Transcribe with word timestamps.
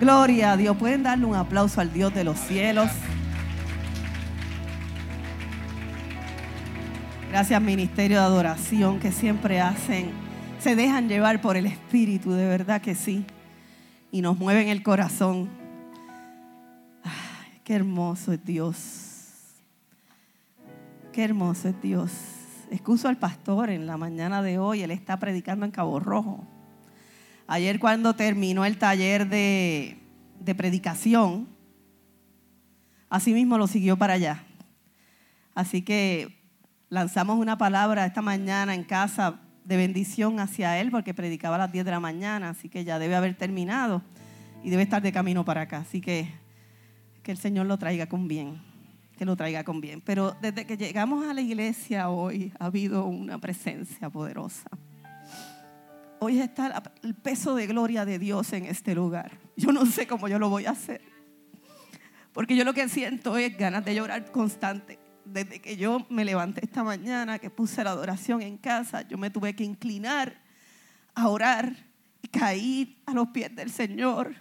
Gloria 0.00 0.52
a 0.52 0.56
Dios. 0.56 0.76
Pueden 0.76 1.02
darle 1.02 1.24
un 1.24 1.34
aplauso 1.34 1.80
al 1.80 1.92
Dios 1.92 2.14
de 2.14 2.24
los 2.24 2.38
cielos. 2.38 2.90
Gracias 7.30 7.60
Ministerio 7.60 8.18
de 8.18 8.24
Adoración 8.24 9.00
que 9.00 9.12
siempre 9.12 9.60
hacen, 9.60 10.10
se 10.58 10.76
dejan 10.76 11.08
llevar 11.08 11.40
por 11.40 11.56
el 11.56 11.66
Espíritu, 11.66 12.32
de 12.32 12.46
verdad 12.46 12.80
que 12.80 12.94
sí. 12.94 13.24
Y 14.10 14.22
nos 14.22 14.38
mueven 14.38 14.68
el 14.68 14.82
corazón. 14.82 15.48
Qué 17.64 17.74
hermoso 17.74 18.32
es 18.32 18.44
Dios. 18.44 19.56
Qué 21.12 21.24
hermoso 21.24 21.68
es 21.68 21.82
Dios. 21.82 22.12
Excuso 22.70 23.08
al 23.08 23.16
pastor 23.16 23.70
en 23.70 23.86
la 23.86 23.96
mañana 23.96 24.42
de 24.42 24.58
hoy, 24.58 24.82
él 24.82 24.90
está 24.90 25.18
predicando 25.18 25.64
en 25.66 25.72
Cabo 25.72 26.00
Rojo. 26.00 26.55
Ayer 27.46 27.78
cuando 27.78 28.14
terminó 28.14 28.64
el 28.64 28.78
taller 28.78 29.28
de, 29.28 29.98
de 30.40 30.54
predicación, 30.54 31.48
así 33.08 33.32
mismo 33.32 33.58
lo 33.58 33.66
siguió 33.66 33.96
para 33.96 34.14
allá. 34.14 34.44
Así 35.54 35.82
que 35.82 36.36
lanzamos 36.88 37.38
una 37.38 37.56
palabra 37.56 38.06
esta 38.06 38.22
mañana 38.22 38.74
en 38.74 38.84
casa 38.84 39.40
de 39.64 39.76
bendición 39.76 40.40
hacia 40.40 40.80
él 40.80 40.90
porque 40.90 41.14
predicaba 41.14 41.56
a 41.56 41.58
las 41.60 41.72
10 41.72 41.84
de 41.84 41.90
la 41.90 42.00
mañana, 42.00 42.50
así 42.50 42.68
que 42.68 42.84
ya 42.84 42.98
debe 42.98 43.16
haber 43.16 43.36
terminado 43.36 44.02
y 44.62 44.70
debe 44.70 44.82
estar 44.82 45.02
de 45.02 45.12
camino 45.12 45.44
para 45.44 45.62
acá. 45.62 45.78
Así 45.78 46.00
que 46.00 46.28
que 47.26 47.32
el 47.32 47.38
Señor 47.38 47.66
lo 47.66 47.76
traiga 47.76 48.06
con 48.06 48.28
bien, 48.28 48.62
que 49.18 49.24
lo 49.24 49.34
traiga 49.34 49.64
con 49.64 49.80
bien. 49.80 50.00
Pero 50.00 50.36
desde 50.40 50.64
que 50.64 50.76
llegamos 50.76 51.26
a 51.26 51.34
la 51.34 51.40
iglesia 51.40 52.08
hoy 52.08 52.52
ha 52.60 52.66
habido 52.66 53.04
una 53.04 53.38
presencia 53.38 54.08
poderosa. 54.08 54.70
Hoy 56.18 56.40
está 56.40 56.82
el 57.02 57.14
peso 57.14 57.54
de 57.54 57.66
gloria 57.66 58.04
de 58.04 58.18
Dios 58.18 58.52
en 58.52 58.64
este 58.64 58.94
lugar. 58.94 59.38
Yo 59.56 59.72
no 59.72 59.84
sé 59.84 60.06
cómo 60.06 60.28
yo 60.28 60.38
lo 60.38 60.48
voy 60.48 60.66
a 60.66 60.70
hacer. 60.70 61.02
Porque 62.32 62.56
yo 62.56 62.64
lo 62.64 62.72
que 62.72 62.88
siento 62.88 63.36
es 63.36 63.56
ganas 63.56 63.84
de 63.84 63.94
llorar 63.94 64.30
constante. 64.32 64.98
Desde 65.24 65.60
que 65.60 65.76
yo 65.76 66.06
me 66.08 66.24
levanté 66.24 66.64
esta 66.64 66.84
mañana, 66.84 67.38
que 67.38 67.50
puse 67.50 67.82
la 67.84 67.90
adoración 67.90 68.42
en 68.42 68.56
casa, 68.56 69.02
yo 69.02 69.18
me 69.18 69.30
tuve 69.30 69.54
que 69.54 69.64
inclinar 69.64 70.40
a 71.14 71.28
orar 71.28 71.74
y 72.22 72.28
caí 72.28 73.02
a 73.06 73.12
los 73.12 73.28
pies 73.28 73.54
del 73.54 73.70
Señor, 73.70 74.34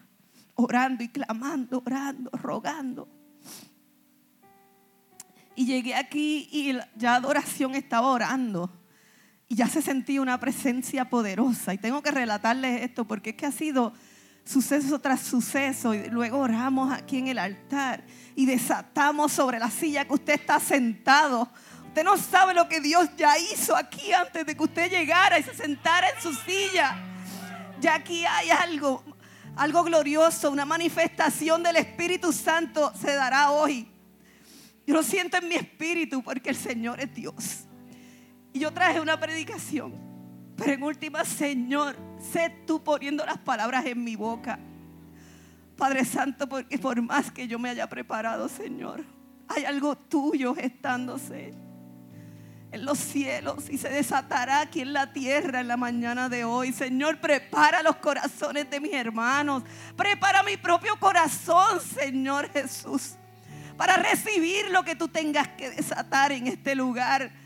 orando 0.55 1.03
y 1.03 1.09
clamando, 1.09 1.81
orando, 1.85 2.29
rogando. 2.33 3.09
Y 5.55 5.65
llegué 5.65 5.95
aquí 5.95 6.47
y 6.51 6.77
ya 6.95 7.15
adoración 7.15 7.75
estaba 7.75 8.07
orando 8.07 8.71
y 9.47 9.55
ya 9.55 9.67
se 9.67 9.81
sentía 9.81 10.21
una 10.21 10.39
presencia 10.39 11.05
poderosa. 11.09 11.73
Y 11.73 11.77
tengo 11.77 12.01
que 12.01 12.11
relatarles 12.11 12.81
esto 12.81 13.05
porque 13.05 13.31
es 13.31 13.35
que 13.35 13.45
ha 13.45 13.51
sido 13.51 13.93
suceso 14.43 14.99
tras 14.99 15.21
suceso. 15.21 15.93
Y 15.93 16.09
luego 16.09 16.39
oramos 16.39 16.91
aquí 16.91 17.19
en 17.19 17.27
el 17.27 17.39
altar 17.39 18.03
y 18.35 18.45
desatamos 18.45 19.31
sobre 19.31 19.59
la 19.59 19.69
silla 19.69 20.05
que 20.05 20.13
usted 20.13 20.33
está 20.33 20.59
sentado. 20.59 21.49
Usted 21.87 22.03
no 22.03 22.17
sabe 22.17 22.53
lo 22.53 22.67
que 22.67 22.81
Dios 22.81 23.09
ya 23.17 23.37
hizo 23.37 23.75
aquí 23.75 24.11
antes 24.13 24.45
de 24.45 24.55
que 24.55 24.63
usted 24.63 24.89
llegara 24.89 25.39
y 25.39 25.43
se 25.43 25.53
sentara 25.53 26.09
en 26.09 26.21
su 26.21 26.33
silla. 26.33 26.97
Ya 27.79 27.95
aquí 27.95 28.25
hay 28.25 28.49
algo, 28.49 29.03
algo 29.55 29.83
glorioso, 29.83 30.49
una 30.49 30.65
manifestación 30.65 31.63
del 31.63 31.77
Espíritu 31.77 32.33
Santo 32.33 32.91
se 32.99 33.13
dará 33.13 33.51
hoy. 33.51 33.87
Yo 34.87 34.93
lo 34.93 35.03
siento 35.03 35.37
en 35.37 35.47
mi 35.47 35.55
espíritu 35.55 36.21
porque 36.23 36.49
el 36.49 36.55
Señor 36.55 36.99
es 36.99 37.13
Dios. 37.13 37.65
Y 38.55 38.59
yo 38.59 38.71
traje 38.71 39.01
una 39.01 39.19
predicación. 39.19 39.93
Pero 40.55 40.71
en 40.71 40.81
última, 40.81 41.25
Señor, 41.25 41.97
sé 42.31 42.49
tú 42.65 42.81
poniendo 42.81 43.25
las 43.25 43.37
palabras 43.37 43.85
en 43.85 44.01
mi 44.01 44.15
boca. 44.15 44.57
Padre 45.75 46.05
Santo, 46.05 46.47
porque 46.47 46.79
por 46.79 47.01
más 47.01 47.33
que 47.33 47.49
yo 47.49 47.59
me 47.59 47.67
haya 47.67 47.89
preparado, 47.89 48.47
Señor, 48.47 49.03
hay 49.49 49.65
algo 49.65 49.97
tuyo 49.97 50.55
gestándose 50.55 51.53
en 52.71 52.85
los 52.85 52.97
cielos 52.97 53.69
y 53.69 53.77
se 53.77 53.89
desatará 53.89 54.61
aquí 54.61 54.79
en 54.79 54.93
la 54.93 55.11
tierra 55.11 55.59
en 55.59 55.67
la 55.67 55.75
mañana 55.75 56.29
de 56.29 56.45
hoy. 56.45 56.71
Señor, 56.71 57.19
prepara 57.19 57.83
los 57.83 57.97
corazones 57.97 58.69
de 58.69 58.79
mis 58.79 58.93
hermanos. 58.93 59.63
Prepara 59.97 60.43
mi 60.43 60.55
propio 60.55 60.97
corazón, 60.97 61.81
Señor 61.81 62.49
Jesús, 62.53 63.15
para 63.75 63.97
recibir 63.97 64.69
lo 64.71 64.85
que 64.85 64.95
tú 64.95 65.09
tengas 65.09 65.49
que 65.49 65.71
desatar 65.71 66.31
en 66.31 66.47
este 66.47 66.73
lugar. 66.73 67.43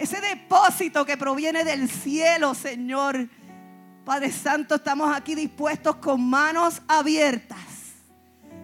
Ese 0.00 0.18
depósito 0.22 1.04
que 1.04 1.18
proviene 1.18 1.62
del 1.62 1.86
cielo, 1.90 2.54
Señor. 2.54 3.28
Padre 4.02 4.32
Santo, 4.32 4.76
estamos 4.76 5.14
aquí 5.14 5.34
dispuestos 5.34 5.96
con 5.96 6.26
manos 6.26 6.80
abiertas, 6.88 7.58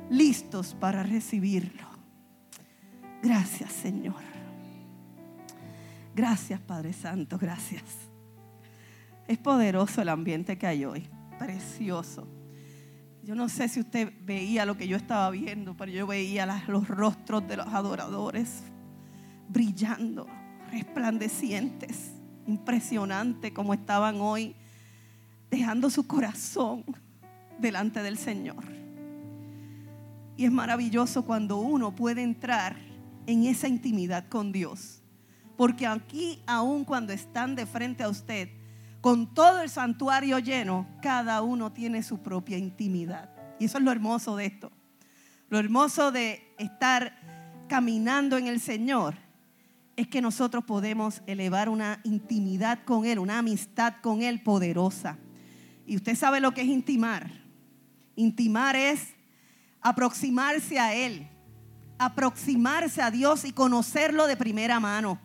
listos 0.09 0.75
para 0.81 1.03
recibirlo. 1.03 1.87
Gracias, 3.23 3.71
Señor. 3.71 4.23
Gracias, 6.15 6.59
Padre 6.59 6.95
Santo, 6.95 7.37
gracias. 7.37 7.85
Es 9.29 9.37
poderoso 9.37 10.01
el 10.01 10.09
ambiente 10.09 10.57
que 10.57 10.67
hay 10.67 10.87
hoy, 10.87 11.07
precioso. 11.39 12.27
Yo 13.23 13.35
no 13.35 13.51
sé 13.51 13.69
si 13.69 13.81
usted 13.81 14.11
veía 14.23 14.65
lo 14.65 14.79
que 14.79 14.89
yo 14.89 14.97
estaba 14.97 15.29
viendo, 15.29 15.77
pero 15.77 15.93
yo 15.93 16.07
veía 16.07 16.47
los 16.67 16.89
rostros 16.89 17.47
de 17.47 17.59
los 17.59 17.67
adoradores 17.67 18.63
brillando 19.51 20.27
resplandecientes, 20.71 22.13
impresionante 22.47 23.53
como 23.53 23.75
estaban 23.75 24.21
hoy, 24.21 24.55
dejando 25.51 25.91
su 25.91 26.07
corazón 26.07 26.85
delante 27.59 28.03
del 28.03 28.19
Señor. 28.19 28.65
Y 30.37 30.45
es 30.45 30.53
maravilloso 30.53 31.25
cuando 31.25 31.57
uno 31.57 31.95
puede 31.95 32.23
entrar 32.23 32.77
en 33.27 33.45
esa 33.45 33.69
intimidad 33.69 34.29
con 34.29 34.53
Dios. 34.53 35.03
Porque 35.57 35.87
aquí, 35.87 36.43
aun 36.47 36.85
cuando 36.85 37.13
están 37.13 37.57
de 37.57 37.65
frente 37.65 38.03
a 38.03 38.09
usted, 38.09 38.51
con 39.01 39.33
todo 39.33 39.63
el 39.63 39.71
santuario 39.71 40.39
lleno, 40.39 40.87
cada 41.01 41.41
uno 41.41 41.73
tiene 41.73 42.03
su 42.03 42.19
propia 42.19 42.59
intimidad. 42.59 43.31
Y 43.59 43.65
eso 43.65 43.79
es 43.79 43.85
lo 43.85 43.93
hermoso 43.93 44.37
de 44.37 44.47
esto. 44.47 44.71
Lo 45.49 45.59
hermoso 45.59 46.13
de 46.13 46.55
estar 46.59 47.17
caminando 47.69 48.37
en 48.37 48.47
el 48.47 48.61
Señor 48.61 49.15
es 49.97 50.09
que 50.09 50.21
nosotros 50.21 50.65
podemos 50.65 51.23
elevar 51.27 51.71
una 51.71 52.01
intimidad 52.05 52.85
con 52.85 53.07
Él, 53.07 53.19
una 53.19 53.39
amistad 53.39 53.95
con 54.03 54.23
Él 54.23 54.43
poderosa. 54.43 55.19
Y 55.87 55.97
usted 55.97 56.15
sabe 56.15 56.41
lo 56.41 56.53
que 56.53 56.61
es 56.61 56.69
intimar. 56.69 57.31
Intimar 58.15 58.77
es 58.77 59.15
aproximarse 59.81 60.79
a 60.79 60.95
Él, 60.95 61.27
aproximarse 61.99 63.01
a 63.01 63.11
Dios 63.11 63.45
y 63.45 63.53
conocerlo 63.53 64.27
de 64.27 64.37
primera 64.37 64.79
mano. 64.81 65.19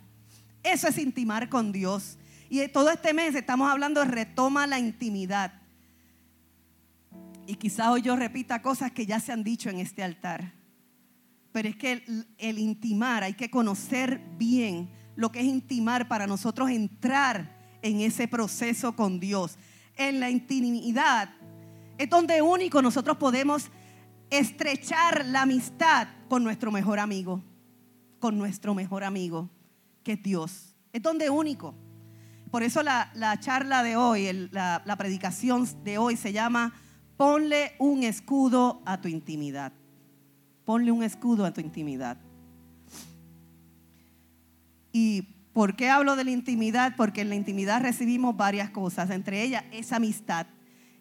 Eso 0.63 0.87
es 0.87 0.97
intimar 0.97 1.49
con 1.49 1.73
Dios. 1.73 2.17
Y 2.49 2.65
todo 2.69 2.91
este 2.91 3.13
mes 3.13 3.35
estamos 3.35 3.69
hablando 3.69 4.01
de 4.01 4.07
retoma 4.07 4.67
la 4.67 4.79
intimidad. 4.79 5.53
Y 7.45 7.55
quizás 7.55 7.87
hoy 7.87 8.03
yo 8.03 8.15
repita 8.15 8.61
cosas 8.61 8.91
que 8.91 9.05
ya 9.05 9.19
se 9.19 9.33
han 9.33 9.43
dicho 9.43 9.69
en 9.69 9.79
este 9.79 10.03
altar. 10.03 10.60
Pero 11.51 11.69
es 11.69 11.75
que 11.75 12.03
el, 12.37 12.59
intimar, 12.59 13.23
hay 13.23 13.33
que 13.33 13.49
conocer 13.49 14.21
bien 14.37 14.89
lo 15.15 15.31
que 15.31 15.39
es 15.39 15.45
intimar 15.45 16.07
para 16.07 16.27
nosotros 16.27 16.69
entrar 16.69 17.77
en 17.81 17.99
ese 17.99 18.27
proceso 18.27 18.95
con 18.95 19.19
Dios. 19.19 19.57
En 19.95 20.19
la 20.19 20.29
intimidad 20.29 21.29
es 21.97 22.09
donde 22.09 22.41
único 22.41 22.81
nosotros 22.81 23.17
podemos 23.17 23.69
estrechar 24.29 25.25
la 25.25 25.41
amistad 25.41 26.07
con 26.29 26.43
nuestro 26.43 26.71
mejor 26.71 26.99
amigo, 26.99 27.43
con 28.19 28.37
nuestro 28.37 28.73
mejor 28.73 29.03
amigo, 29.03 29.49
que 30.03 30.13
es 30.13 30.23
Dios. 30.23 30.75
Es 30.93 31.01
donde 31.01 31.29
único. 31.29 31.75
Por 32.49 32.63
eso 32.63 32.81
la, 32.83 33.37
charla 33.39 33.83
de 33.83 33.97
hoy, 33.97 34.49
la 34.51 34.95
predicación 34.97 35.67
de 35.83 35.97
hoy 35.97 36.15
se 36.15 36.31
llama 36.31 36.73
Ponle 37.17 37.73
un 37.77 38.03
escudo 38.03 38.81
a 38.85 38.99
tu 38.99 39.07
intimidad. 39.07 39.73
Ponle 40.71 40.93
un 40.93 41.03
escudo 41.03 41.43
a 41.43 41.51
tu 41.51 41.59
intimidad. 41.59 42.17
¿Y 44.93 45.23
por 45.51 45.75
qué 45.75 45.89
hablo 45.89 46.15
de 46.15 46.23
la 46.23 46.31
intimidad? 46.31 46.95
Porque 46.95 47.19
en 47.19 47.27
la 47.27 47.35
intimidad 47.35 47.81
recibimos 47.81 48.37
varias 48.37 48.69
cosas, 48.69 49.09
entre 49.09 49.43
ellas 49.43 49.65
esa 49.73 49.97
amistad, 49.97 50.47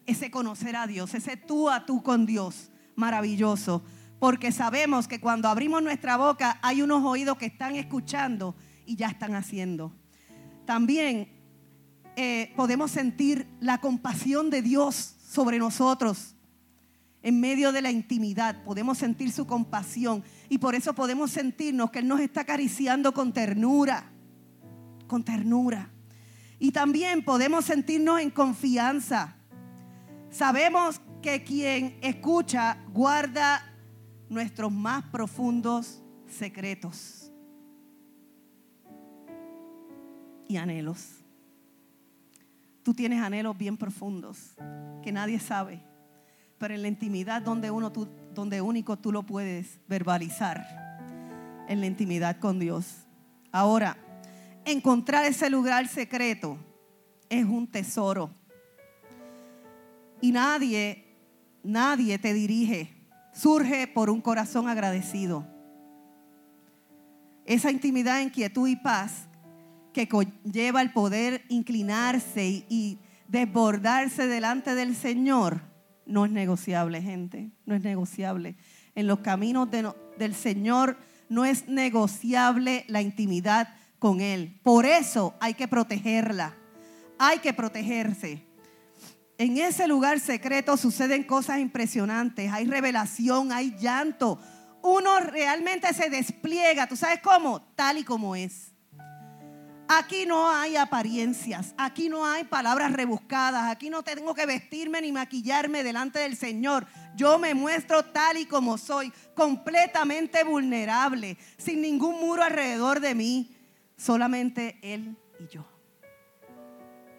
ese 0.05 0.29
conocer 0.29 0.75
a 0.75 0.87
Dios, 0.87 1.13
ese 1.13 1.37
tú 1.37 1.69
a 1.69 1.85
tú 1.85 2.03
con 2.03 2.25
Dios, 2.25 2.69
maravilloso. 2.97 3.81
Porque 4.19 4.51
sabemos 4.51 5.07
que 5.07 5.21
cuando 5.21 5.47
abrimos 5.47 5.81
nuestra 5.81 6.17
boca 6.17 6.59
hay 6.61 6.81
unos 6.81 7.05
oídos 7.05 7.37
que 7.37 7.45
están 7.45 7.77
escuchando 7.77 8.57
y 8.85 8.97
ya 8.97 9.07
están 9.07 9.35
haciendo. 9.35 9.93
También 10.65 11.29
eh, 12.17 12.51
podemos 12.57 12.91
sentir 12.91 13.47
la 13.61 13.77
compasión 13.77 14.49
de 14.49 14.63
Dios 14.63 15.15
sobre 15.29 15.59
nosotros 15.59 16.35
en 17.23 17.39
medio 17.39 17.71
de 17.71 17.81
la 17.81 17.91
intimidad, 17.91 18.63
podemos 18.63 18.97
sentir 18.97 19.31
su 19.31 19.45
compasión 19.45 20.23
y 20.49 20.57
por 20.57 20.73
eso 20.75 20.93
podemos 20.93 21.31
sentirnos 21.31 21.91
que 21.91 21.99
Él 21.99 22.07
nos 22.07 22.19
está 22.19 22.41
acariciando 22.41 23.13
con 23.13 23.31
ternura, 23.31 24.11
con 25.07 25.23
ternura. 25.23 25.89
Y 26.57 26.71
también 26.71 27.23
podemos 27.23 27.65
sentirnos 27.65 28.19
en 28.19 28.31
confianza. 28.31 29.35
Sabemos 30.29 31.01
que 31.21 31.43
quien 31.43 31.97
escucha 32.01 32.77
guarda 32.93 33.67
nuestros 34.29 34.71
más 34.71 35.03
profundos 35.05 36.01
secretos 36.27 37.31
y 40.47 40.57
anhelos. 40.57 41.21
Tú 42.83 42.93
tienes 42.93 43.21
anhelos 43.21 43.57
bien 43.57 43.77
profundos 43.77 44.55
que 45.03 45.11
nadie 45.11 45.39
sabe, 45.39 45.83
pero 46.61 46.75
en 46.75 46.83
la 46.83 46.87
intimidad 46.89 47.41
donde 47.41 47.71
uno 47.71 47.91
tú, 47.91 48.07
donde 48.35 48.61
único 48.61 48.95
tú 48.95 49.11
lo 49.11 49.23
puedes 49.23 49.79
verbalizar, 49.87 50.63
en 51.67 51.79
la 51.79 51.87
intimidad 51.87 52.37
con 52.39 52.59
Dios. 52.59 53.07
Ahora, 53.51 53.97
encontrar 54.63 55.25
ese 55.25 55.49
lugar 55.49 55.87
secreto 55.87 56.59
es 57.29 57.45
un 57.45 57.65
tesoro. 57.65 58.29
Y 60.21 60.31
nadie, 60.31 61.03
nadie 61.63 62.19
te 62.19 62.31
dirige, 62.31 62.93
surge 63.33 63.87
por 63.87 64.11
un 64.11 64.21
corazón 64.21 64.69
agradecido. 64.69 65.47
Esa 67.43 67.71
intimidad, 67.71 68.21
inquietud 68.21 68.67
y 68.67 68.75
paz 68.75 69.25
que 69.93 70.07
conlleva 70.07 70.83
el 70.83 70.93
poder 70.93 71.43
inclinarse 71.49 72.65
y, 72.69 72.99
desbordarse 73.27 74.27
delante 74.27 74.75
del 74.75 74.93
Señor, 74.93 75.70
no 76.11 76.25
es 76.25 76.31
negociable, 76.31 77.01
gente, 77.01 77.51
no 77.65 77.73
es 77.73 77.81
negociable. 77.81 78.55
En 78.95 79.07
los 79.07 79.19
caminos 79.19 79.69
del 79.71 80.35
Señor 80.35 80.97
no 81.29 81.45
es 81.45 81.67
negociable 81.67 82.83
la 82.87 83.01
intimidad 83.01 83.73
con 83.97 84.19
Él. 84.19 84.59
Por 84.63 84.85
eso 84.85 85.33
hay 85.39 85.53
que 85.53 85.67
protegerla, 85.67 86.55
hay 87.17 87.39
que 87.39 87.53
protegerse. 87.53 88.45
En 89.37 89.57
ese 89.57 89.87
lugar 89.87 90.19
secreto 90.19 90.77
suceden 90.77 91.23
cosas 91.23 91.59
impresionantes, 91.59 92.51
hay 92.51 92.65
revelación, 92.65 93.51
hay 93.51 93.75
llanto. 93.77 94.39
Uno 94.83 95.19
realmente 95.19 95.93
se 95.93 96.09
despliega, 96.09 96.87
¿tú 96.87 96.95
sabes 96.95 97.21
cómo? 97.21 97.61
Tal 97.75 97.97
y 97.99 98.03
como 98.03 98.35
es. 98.35 98.70
Aquí 99.93 100.25
no 100.25 100.49
hay 100.49 100.77
apariencias, 100.77 101.75
aquí 101.77 102.07
no 102.07 102.25
hay 102.25 102.45
palabras 102.45 102.93
rebuscadas, 102.93 103.69
aquí 103.69 103.89
no 103.89 104.03
tengo 104.03 104.33
que 104.33 104.45
vestirme 104.45 105.01
ni 105.01 105.11
maquillarme 105.11 105.83
delante 105.83 106.19
del 106.19 106.37
Señor. 106.37 106.87
Yo 107.13 107.37
me 107.37 107.53
muestro 107.53 108.05
tal 108.05 108.37
y 108.37 108.45
como 108.45 108.77
soy, 108.77 109.11
completamente 109.35 110.45
vulnerable, 110.45 111.37
sin 111.57 111.81
ningún 111.81 112.21
muro 112.21 112.41
alrededor 112.41 113.01
de 113.01 113.15
mí, 113.15 113.53
solamente 113.97 114.79
Él 114.81 115.17
y 115.41 115.53
yo. 115.53 115.65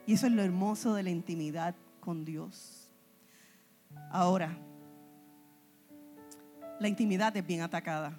Y 0.06 0.14
eso 0.14 0.26
es 0.26 0.32
lo 0.32 0.42
hermoso 0.42 0.94
de 0.94 1.02
la 1.02 1.10
intimidad 1.10 1.74
con 2.00 2.24
Dios. 2.24 2.90
Ahora, 4.10 4.56
la 6.80 6.88
intimidad 6.88 7.36
es 7.36 7.46
bien 7.46 7.60
atacada, 7.60 8.18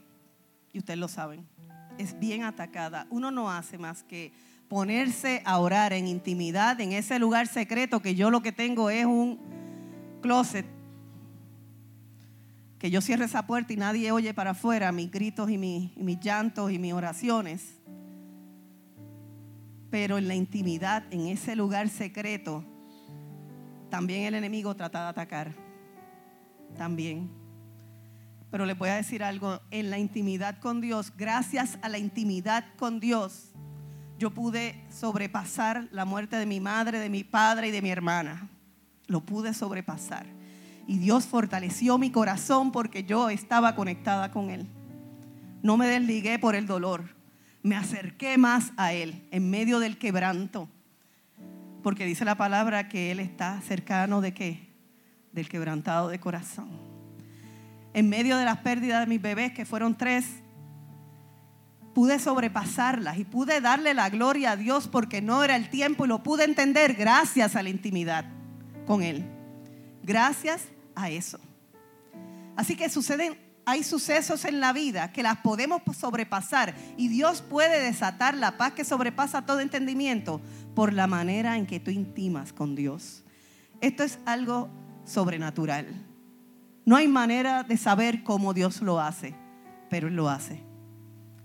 y 0.72 0.78
ustedes 0.78 1.00
lo 1.00 1.08
saben 1.08 1.53
es 1.98 2.18
bien 2.20 2.44
atacada. 2.44 3.08
Uno 3.10 3.32
no 3.32 3.52
hace 3.52 3.78
más 3.78 4.04
que 4.04 4.32
ponerse 4.68 5.42
a 5.46 5.60
orar 5.60 5.94
en 5.94 6.08
intimidad, 6.08 6.80
en 6.82 6.94
ese 6.94 7.20
lugar 7.20 7.48
secreto 7.48 8.02
que 8.02 8.16
yo 8.16 8.32
lo 8.32 8.42
que 8.42 8.52
tengo 8.52 8.90
es 8.90 9.06
un 9.06 9.40
closet. 10.22 10.66
Que 12.80 12.90
yo 12.90 13.02
cierre 13.02 13.26
esa 13.26 13.46
puerta 13.46 13.72
y 13.72 13.78
nadie 13.78 14.12
oye 14.12 14.34
para 14.34 14.52
afuera 14.52 14.92
mis 14.92 15.12
gritos 15.12 15.50
y 15.50 15.58
mis, 15.58 15.96
y 15.96 16.04
mis 16.04 16.20
llantos 16.20 16.72
y 16.72 16.80
mis 16.80 16.94
oraciones. 16.94 17.80
Pero 19.90 20.18
en 20.18 20.28
la 20.28 20.36
intimidad, 20.36 21.04
en 21.12 21.28
ese 21.28 21.56
lugar 21.56 21.88
secreto, 21.88 22.66
también 23.90 24.24
el 24.24 24.34
enemigo 24.34 24.76
trata 24.76 25.04
de 25.04 25.10
atacar. 25.10 25.54
También. 26.76 27.43
Pero 28.54 28.68
les 28.68 28.78
voy 28.78 28.90
a 28.90 28.98
decir 28.98 29.24
algo, 29.24 29.62
en 29.72 29.90
la 29.90 29.98
intimidad 29.98 30.60
con 30.60 30.80
Dios, 30.80 31.12
gracias 31.18 31.80
a 31.82 31.90
la 31.90 31.98
intimidad 31.98 32.64
con 32.78 33.00
Dios, 33.00 33.52
yo 34.20 34.30
pude 34.30 34.80
sobrepasar 34.92 35.88
la 35.90 36.06
muerte 36.06 36.36
de 36.36 36.46
mi 36.46 36.60
madre, 36.60 37.00
de 37.00 37.10
mi 37.10 37.24
padre 37.24 37.70
y 37.70 37.72
de 37.72 37.82
mi 37.82 37.90
hermana. 37.90 38.48
Lo 39.08 39.22
pude 39.22 39.56
sobrepasar. 39.56 40.28
Y 40.86 41.00
Dios 41.00 41.26
fortaleció 41.26 41.98
mi 41.98 42.12
corazón 42.12 42.72
porque 42.72 43.06
yo 43.06 43.32
estaba 43.32 43.74
conectada 43.74 44.30
con 44.30 44.52
Él. 44.52 44.68
No 45.64 45.76
me 45.76 45.88
desligué 45.88 46.38
por 46.38 46.54
el 46.54 46.68
dolor. 46.68 47.06
Me 47.64 47.76
acerqué 47.76 48.38
más 48.38 48.72
a 48.78 48.94
Él 48.94 49.28
en 49.32 49.50
medio 49.50 49.80
del 49.80 49.98
quebranto. 49.98 50.70
Porque 51.82 52.06
dice 52.06 52.24
la 52.24 52.36
palabra 52.36 52.88
que 52.88 53.10
Él 53.10 53.20
está 53.20 53.60
cercano 53.62 54.22
de 54.22 54.36
qué? 54.36 54.70
Del 55.32 55.50
quebrantado 55.50 56.10
de 56.10 56.20
corazón 56.20 56.93
en 57.94 58.10
medio 58.10 58.38
de 58.38 58.46
las 58.46 58.58
pérdidas 58.60 59.02
de 59.02 59.08
mis 59.08 59.22
bebés, 59.22 59.54
que 59.54 59.66
fueron 59.66 59.98
tres, 59.98 60.26
pude 61.94 62.20
sobrepasarlas 62.20 63.18
y 63.18 63.24
pude 63.24 63.62
darle 63.62 63.94
la 63.94 64.10
gloria 64.10 64.52
a 64.52 64.58
Dios 64.58 64.88
porque 64.88 65.22
no 65.22 65.44
era 65.44 65.56
el 65.56 65.70
tiempo 65.70 66.06
y 66.06 66.08
lo 66.08 66.24
pude 66.24 66.44
entender 66.44 66.96
gracias 66.96 67.56
a 67.56 67.64
la 67.64 67.70
intimidad 67.70 68.26
con 68.86 69.04
Él. 69.04 69.26
Gracias 70.02 70.68
a 70.96 71.10
eso. 71.10 71.40
Así 72.56 72.76
que 72.76 72.90
suceden, 72.90 73.38
hay 73.66 73.84
sucesos 73.84 74.44
en 74.46 74.60
la 74.60 74.74
vida 74.74 75.12
que 75.12 75.24
las 75.24 75.38
podemos 75.38 75.82
sobrepasar 75.98 76.76
y 76.98 77.08
Dios 77.08 77.42
puede 77.42 77.82
desatar 77.82 78.36
la 78.36 78.58
paz 78.58 78.74
que 78.74 78.84
sobrepasa 78.84 79.46
todo 79.46 79.60
entendimiento 79.60 80.42
por 80.76 80.94
la 80.94 81.08
manera 81.08 81.58
en 81.58 81.66
que 81.66 81.80
tú 81.80 81.92
intimas 81.92 82.52
con 82.52 82.76
Dios. 82.76 83.24
Esto 83.82 84.04
es 84.04 84.20
algo 84.26 84.70
sobrenatural. 85.06 86.13
No 86.86 86.96
hay 86.96 87.08
manera 87.08 87.64
de 87.64 87.78
saber 87.78 88.24
cómo 88.24 88.54
Dios 88.54 88.82
lo 88.82 89.00
hace, 89.00 89.36
pero 89.90 90.08
Él 90.08 90.16
lo 90.16 90.30
hace. 90.30 90.62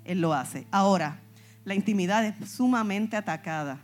Él 0.05 0.20
lo 0.20 0.35
hace. 0.35 0.67
Ahora, 0.70 1.20
la 1.64 1.75
intimidad 1.75 2.25
es 2.25 2.50
sumamente 2.50 3.17
atacada. 3.17 3.81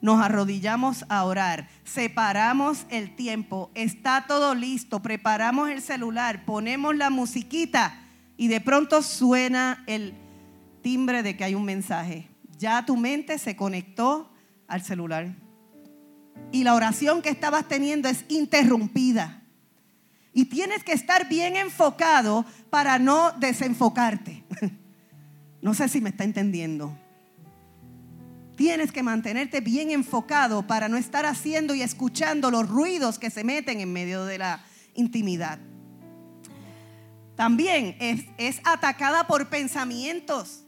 Nos 0.00 0.20
arrodillamos 0.20 1.04
a 1.08 1.24
orar, 1.24 1.68
separamos 1.82 2.86
el 2.90 3.16
tiempo, 3.16 3.70
está 3.74 4.26
todo 4.28 4.54
listo, 4.54 5.00
preparamos 5.00 5.70
el 5.70 5.80
celular, 5.80 6.44
ponemos 6.44 6.94
la 6.94 7.08
musiquita 7.08 7.98
y 8.36 8.48
de 8.48 8.60
pronto 8.60 9.02
suena 9.02 9.82
el 9.86 10.14
timbre 10.82 11.22
de 11.22 11.36
que 11.36 11.44
hay 11.44 11.54
un 11.54 11.64
mensaje. 11.64 12.28
Ya 12.58 12.84
tu 12.84 12.96
mente 12.96 13.38
se 13.38 13.56
conectó 13.56 14.30
al 14.68 14.82
celular. 14.82 15.34
Y 16.52 16.62
la 16.64 16.74
oración 16.74 17.22
que 17.22 17.30
estabas 17.30 17.66
teniendo 17.66 18.08
es 18.08 18.24
interrumpida. 18.28 19.42
Y 20.36 20.44
tienes 20.44 20.84
que 20.84 20.92
estar 20.92 21.30
bien 21.30 21.56
enfocado 21.56 22.44
para 22.68 22.98
no 22.98 23.32
desenfocarte. 23.32 24.44
No 25.62 25.74
sé 25.74 25.88
si 25.88 26.00
me 26.00 26.10
está 26.10 26.22
entendiendo. 26.22 26.96
Tienes 28.54 28.92
que 28.92 29.02
mantenerte 29.02 29.60
bien 29.60 29.90
enfocado 29.90 30.64
para 30.64 30.88
no 30.88 30.96
estar 30.96 31.26
haciendo 31.26 31.74
y 31.74 31.82
escuchando 31.82 32.52
los 32.52 32.68
ruidos 32.68 33.18
que 33.18 33.30
se 33.30 33.42
meten 33.42 33.80
en 33.80 33.92
medio 33.92 34.26
de 34.26 34.38
la 34.38 34.64
intimidad. 34.94 35.58
También 37.34 37.96
es, 37.98 38.60
atacada 38.62 39.26
por 39.26 39.48
pensamientos. 39.48 40.66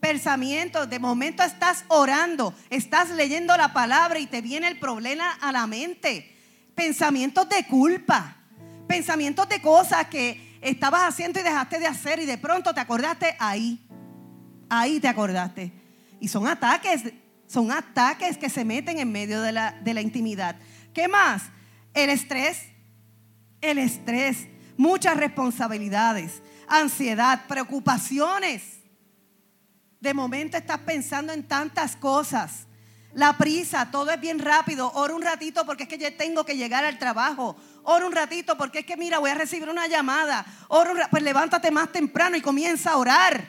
Pensamientos, 0.00 0.90
de 0.90 0.98
momento 0.98 1.42
estás 1.42 1.84
orando, 1.88 2.52
estás 2.68 3.08
leyendo 3.10 3.56
la 3.56 3.72
palabra 3.72 4.18
y 4.18 4.26
te 4.26 4.42
viene 4.42 4.68
el 4.68 4.78
problema 4.78 5.30
a 5.40 5.52
la 5.52 5.66
mente. 5.66 6.36
Pensamientos 6.74 7.48
de 7.48 7.64
culpa 7.66 8.43
pensamientos 8.86 9.48
de 9.48 9.60
cosas 9.60 10.06
que 10.08 10.58
estabas 10.60 11.02
haciendo 11.02 11.40
y 11.40 11.42
dejaste 11.42 11.78
de 11.78 11.86
hacer 11.86 12.20
y 12.20 12.26
de 12.26 12.38
pronto 12.38 12.72
te 12.72 12.80
acordaste 12.80 13.36
ahí. 13.38 13.86
Ahí 14.68 15.00
te 15.00 15.08
acordaste. 15.08 15.72
Y 16.20 16.28
son 16.28 16.46
ataques, 16.46 17.12
son 17.46 17.70
ataques 17.70 18.38
que 18.38 18.48
se 18.48 18.64
meten 18.64 18.98
en 18.98 19.12
medio 19.12 19.42
de 19.42 19.52
la, 19.52 19.72
de 19.72 19.94
la 19.94 20.00
intimidad. 20.00 20.56
¿Qué 20.92 21.08
más? 21.08 21.42
El 21.92 22.10
estrés, 22.10 22.58
el 23.60 23.78
estrés, 23.78 24.46
muchas 24.76 25.16
responsabilidades, 25.16 26.42
ansiedad, 26.66 27.46
preocupaciones. 27.46 28.80
De 30.00 30.14
momento 30.14 30.56
estás 30.56 30.78
pensando 30.78 31.32
en 31.32 31.46
tantas 31.46 31.96
cosas. 31.96 32.63
La 33.14 33.38
prisa, 33.38 33.90
todo 33.90 34.10
es 34.10 34.20
bien 34.20 34.40
rápido. 34.40 34.90
Ora 34.94 35.14
un 35.14 35.22
ratito 35.22 35.64
porque 35.64 35.84
es 35.84 35.88
que 35.88 35.98
ya 35.98 36.16
tengo 36.16 36.44
que 36.44 36.56
llegar 36.56 36.84
al 36.84 36.98
trabajo. 36.98 37.56
Ora 37.84 38.06
un 38.06 38.12
ratito 38.12 38.56
porque 38.58 38.80
es 38.80 38.86
que 38.86 38.96
mira, 38.96 39.18
voy 39.18 39.30
a 39.30 39.34
recibir 39.34 39.68
una 39.68 39.86
llamada. 39.86 40.44
Ora 40.68 41.08
pues 41.10 41.22
levántate 41.22 41.70
más 41.70 41.92
temprano 41.92 42.36
y 42.36 42.40
comienza 42.40 42.92
a 42.92 42.96
orar. 42.96 43.48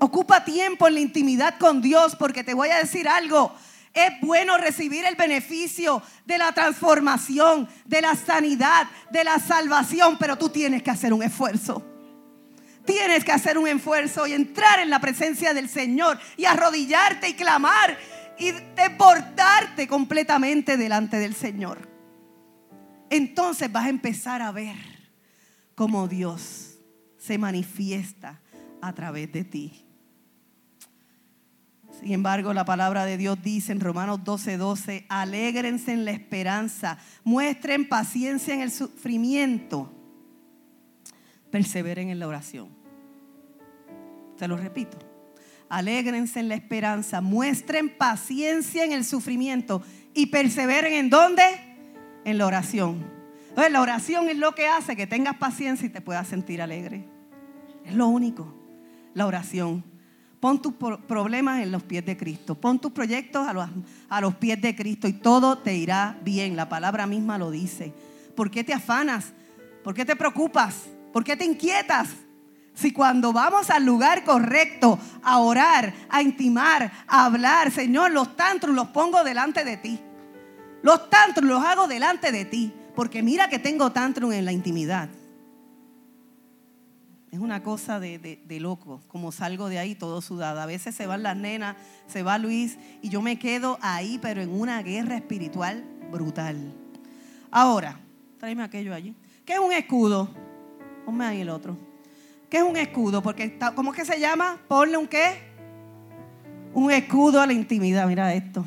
Ocupa 0.00 0.44
tiempo 0.44 0.88
en 0.88 0.94
la 0.94 1.00
intimidad 1.00 1.58
con 1.58 1.82
Dios 1.82 2.16
porque 2.16 2.44
te 2.44 2.54
voy 2.54 2.70
a 2.70 2.78
decir 2.78 3.08
algo. 3.08 3.54
Es 3.92 4.12
bueno 4.22 4.56
recibir 4.56 5.04
el 5.04 5.16
beneficio 5.16 6.02
de 6.24 6.38
la 6.38 6.52
transformación, 6.52 7.68
de 7.84 8.00
la 8.00 8.14
sanidad, 8.14 8.86
de 9.10 9.24
la 9.24 9.38
salvación, 9.38 10.16
pero 10.18 10.36
tú 10.36 10.48
tienes 10.48 10.82
que 10.82 10.90
hacer 10.90 11.12
un 11.12 11.22
esfuerzo. 11.22 11.97
Tienes 12.88 13.22
que 13.22 13.32
hacer 13.32 13.58
un 13.58 13.68
esfuerzo 13.68 14.26
y 14.26 14.32
entrar 14.32 14.80
en 14.80 14.88
la 14.88 14.98
presencia 14.98 15.52
del 15.52 15.68
Señor 15.68 16.18
y 16.38 16.46
arrodillarte 16.46 17.28
y 17.28 17.34
clamar 17.34 17.98
y 18.38 18.52
desbordarte 18.74 19.86
completamente 19.86 20.78
delante 20.78 21.18
del 21.18 21.34
Señor. 21.34 21.86
entonces 23.10 23.70
vas 23.70 23.84
a 23.84 23.90
empezar 23.90 24.40
a 24.40 24.52
ver 24.52 24.76
cómo 25.74 26.08
Dios 26.08 26.78
se 27.18 27.36
manifiesta 27.36 28.40
a 28.80 28.94
través 28.94 29.32
de 29.32 29.44
ti. 29.44 29.84
Sin 32.00 32.12
embargo, 32.12 32.54
la 32.54 32.64
palabra 32.64 33.04
de 33.04 33.18
Dios 33.18 33.42
dice 33.42 33.72
en 33.72 33.80
Romanos 33.80 34.20
12:12, 34.24 34.56
12, 34.56 35.06
alégrense 35.10 35.92
en 35.92 36.06
la 36.06 36.12
esperanza, 36.12 36.96
muestren 37.22 37.86
paciencia 37.86 38.54
en 38.54 38.62
el 38.62 38.70
sufrimiento, 38.70 39.92
perseveren 41.50 42.08
en 42.08 42.18
la 42.18 42.28
oración. 42.28 42.77
Te 44.38 44.46
lo 44.46 44.56
repito, 44.56 44.96
alégrense 45.68 46.38
en 46.38 46.48
la 46.48 46.54
esperanza, 46.54 47.20
muestren 47.20 47.88
paciencia 47.90 48.84
en 48.84 48.92
el 48.92 49.04
sufrimiento 49.04 49.82
y 50.14 50.26
perseveren 50.26 50.92
en 50.92 51.10
dónde? 51.10 51.42
En 52.24 52.38
la 52.38 52.46
oración. 52.46 53.04
Entonces, 53.48 53.72
la 53.72 53.80
oración 53.80 54.28
es 54.28 54.36
lo 54.36 54.54
que 54.54 54.68
hace 54.68 54.94
que 54.94 55.08
tengas 55.08 55.36
paciencia 55.38 55.86
y 55.86 55.90
te 55.90 56.00
puedas 56.00 56.28
sentir 56.28 56.62
alegre. 56.62 57.04
Es 57.84 57.94
lo 57.94 58.06
único, 58.06 58.54
la 59.14 59.26
oración. 59.26 59.84
Pon 60.38 60.62
tus 60.62 60.74
problemas 60.74 61.60
en 61.60 61.72
los 61.72 61.82
pies 61.82 62.06
de 62.06 62.16
Cristo. 62.16 62.54
Pon 62.54 62.78
tus 62.78 62.92
proyectos 62.92 63.48
a 63.48 63.52
los, 63.52 63.68
a 64.08 64.20
los, 64.20 64.36
pies 64.36 64.60
de 64.60 64.76
Cristo 64.76 65.08
y 65.08 65.14
todo 65.14 65.58
te 65.58 65.74
irá 65.74 66.16
bien. 66.22 66.54
La 66.54 66.68
palabra 66.68 67.08
misma 67.08 67.38
lo 67.38 67.50
dice. 67.50 67.92
¿Por 68.36 68.52
qué 68.52 68.62
te 68.62 68.72
afanas? 68.72 69.32
¿Por 69.82 69.94
qué 69.94 70.04
te 70.04 70.14
preocupas? 70.14 70.84
¿Por 71.12 71.24
qué 71.24 71.36
te 71.36 71.44
inquietas? 71.44 72.10
Si 72.78 72.92
cuando 72.92 73.32
vamos 73.32 73.70
al 73.70 73.84
lugar 73.84 74.22
correcto 74.22 75.00
a 75.24 75.40
orar, 75.40 75.92
a 76.08 76.22
intimar, 76.22 76.92
a 77.08 77.24
hablar, 77.24 77.72
Señor, 77.72 78.12
los 78.12 78.36
tantros 78.36 78.72
los 78.72 78.86
pongo 78.88 79.24
delante 79.24 79.64
de 79.64 79.78
ti. 79.78 79.98
Los 80.82 81.10
tantros 81.10 81.44
los 81.44 81.60
hago 81.64 81.88
delante 81.88 82.30
de 82.30 82.44
ti. 82.44 82.72
Porque 82.94 83.20
mira 83.20 83.48
que 83.48 83.58
tengo 83.58 83.90
tantrum 83.90 84.30
en 84.30 84.44
la 84.44 84.52
intimidad. 84.52 85.08
Es 87.32 87.40
una 87.40 87.64
cosa 87.64 87.98
de, 87.98 88.38
loco, 88.60 89.00
como 89.08 89.32
salgo 89.32 89.68
de 89.68 89.80
ahí 89.80 89.96
todo 89.96 90.22
sudada. 90.22 90.62
A 90.62 90.66
veces 90.66 90.94
se 90.94 91.08
van 91.08 91.24
las 91.24 91.36
nenas, 91.36 91.74
se 92.06 92.22
va 92.22 92.38
Luis 92.38 92.78
y 93.02 93.08
yo 93.08 93.22
me 93.22 93.40
quedo 93.40 93.76
ahí, 93.82 94.20
pero 94.22 94.40
en 94.40 94.50
una 94.50 94.80
guerra 94.84 95.16
espiritual 95.16 95.82
brutal. 96.12 96.72
Ahora, 97.50 97.98
tráeme 98.38 98.62
aquello 98.62 98.94
allí. 98.94 99.16
¿Qué 99.44 99.54
es 99.54 99.58
un 99.58 99.72
escudo? 99.72 100.28
Ponme 101.04 101.26
ahí 101.26 101.40
el 101.40 101.50
otro. 101.50 101.87
¿Qué 102.48 102.58
es 102.58 102.62
un 102.62 102.76
escudo? 102.76 103.22
Porque, 103.22 103.58
¿cómo 103.74 103.92
es 103.92 103.98
que 103.98 104.04
se 104.04 104.18
llama? 104.18 104.58
Ponle 104.68 104.96
un 104.96 105.06
qué? 105.06 105.48
Un 106.72 106.90
escudo 106.90 107.40
a 107.40 107.46
la 107.46 107.52
intimidad. 107.52 108.06
Mira 108.06 108.32
esto. 108.32 108.64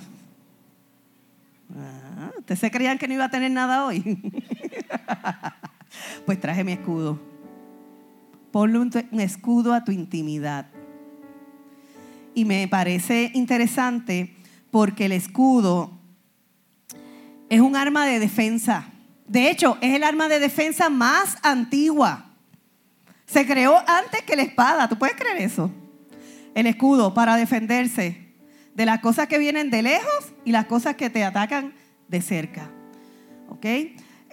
Ah, 1.75 2.31
¿Ustedes 2.37 2.59
se 2.59 2.69
creían 2.69 2.97
que 2.97 3.07
no 3.07 3.15
iba 3.15 3.25
a 3.25 3.31
tener 3.31 3.49
nada 3.49 3.85
hoy? 3.85 4.21
pues 6.25 6.39
traje 6.39 6.63
mi 6.63 6.73
escudo. 6.73 7.19
Ponle 8.51 8.79
un, 8.79 8.91
escudo 9.19 9.73
a 9.73 9.83
tu 9.83 9.91
intimidad. 9.91 10.67
Y 12.35 12.45
me 12.45 12.67
parece 12.67 13.31
interesante 13.33 14.35
porque 14.69 15.05
el 15.05 15.13
escudo 15.13 15.91
es 17.49 17.61
un 17.61 17.75
arma 17.75 18.05
de 18.05 18.19
defensa. 18.19 18.85
De 19.27 19.49
hecho, 19.49 19.77
es 19.81 19.95
el 19.95 20.03
arma 20.03 20.27
de 20.27 20.39
defensa 20.39 20.89
más 20.89 21.37
antigua. 21.41 22.30
Se 23.31 23.45
creó 23.45 23.77
antes 23.87 24.23
que 24.23 24.35
la 24.35 24.41
espada. 24.41 24.89
¿Tú 24.89 24.97
puedes 24.97 25.15
creer 25.15 25.37
eso? 25.37 25.71
El 26.53 26.67
escudo 26.67 27.13
para 27.13 27.37
defenderse 27.37 28.35
de 28.75 28.85
las 28.85 28.99
cosas 28.99 29.29
que 29.29 29.37
vienen 29.37 29.69
de 29.69 29.81
lejos 29.83 30.33
y 30.43 30.51
las 30.51 30.65
cosas 30.65 30.97
que 30.97 31.09
te 31.09 31.23
atacan 31.23 31.73
de 32.09 32.21
cerca. 32.21 32.69
¿Ok? 33.47 33.65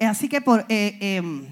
Así 0.01 0.29
que 0.29 0.43
eh, 0.69 0.99
em, 1.01 1.47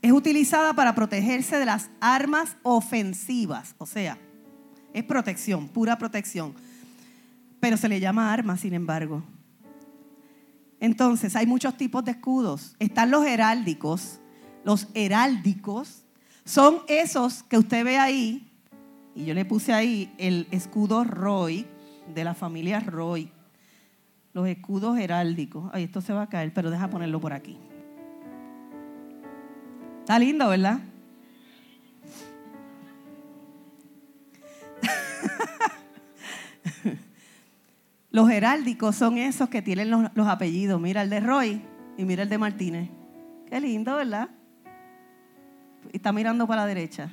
es 0.00 0.12
utilizada 0.12 0.74
para 0.74 0.94
protegerse 0.94 1.56
de 1.58 1.66
las 1.66 1.90
armas 2.00 2.56
ofensivas, 2.62 3.74
o 3.78 3.86
sea, 3.86 4.16
es 4.92 5.02
protección, 5.02 5.66
pura 5.68 5.98
protección. 5.98 6.54
Pero 7.58 7.76
se 7.76 7.88
le 7.88 7.98
llama 7.98 8.32
arma, 8.32 8.56
sin 8.56 8.74
embargo. 8.74 9.24
Entonces, 10.78 11.34
hay 11.34 11.46
muchos 11.46 11.76
tipos 11.76 12.04
de 12.04 12.12
escudos. 12.12 12.76
Están 12.78 13.10
los 13.10 13.26
heráldicos. 13.26 14.20
Los 14.64 14.86
heráldicos 14.94 16.04
son 16.44 16.80
esos 16.88 17.44
que 17.44 17.58
usted 17.58 17.84
ve 17.84 17.98
ahí, 17.98 18.50
y 19.14 19.26
yo 19.26 19.34
le 19.34 19.44
puse 19.44 19.72
ahí 19.72 20.12
el 20.18 20.48
escudo 20.50 21.04
Roy, 21.04 21.66
de 22.14 22.24
la 22.24 22.34
familia 22.34 22.80
Roy. 22.80 23.30
Los 24.32 24.48
escudos 24.48 24.98
heráldicos. 24.98 25.70
Ay, 25.72 25.84
esto 25.84 26.00
se 26.00 26.12
va 26.12 26.22
a 26.22 26.28
caer, 26.28 26.52
pero 26.54 26.70
deja 26.70 26.90
ponerlo 26.90 27.20
por 27.20 27.32
aquí. 27.32 27.56
Está 30.00 30.18
lindo, 30.18 30.48
¿verdad? 30.48 30.80
los 38.10 38.28
heráldicos 38.30 38.96
son 38.96 39.18
esos 39.18 39.48
que 39.48 39.62
tienen 39.62 39.88
los, 39.90 40.28
apellidos. 40.28 40.80
Mira 40.80 41.02
el 41.02 41.10
de 41.10 41.20
Roy 41.20 41.62
y 41.96 42.04
mira 42.04 42.24
el 42.24 42.28
de 42.28 42.38
Martínez. 42.38 42.90
Qué 43.48 43.60
lindo, 43.60 43.94
¿verdad? 43.96 44.28
Está 45.92 46.12
mirando 46.12 46.46
para 46.46 46.62
la 46.62 46.66
derecha. 46.66 47.10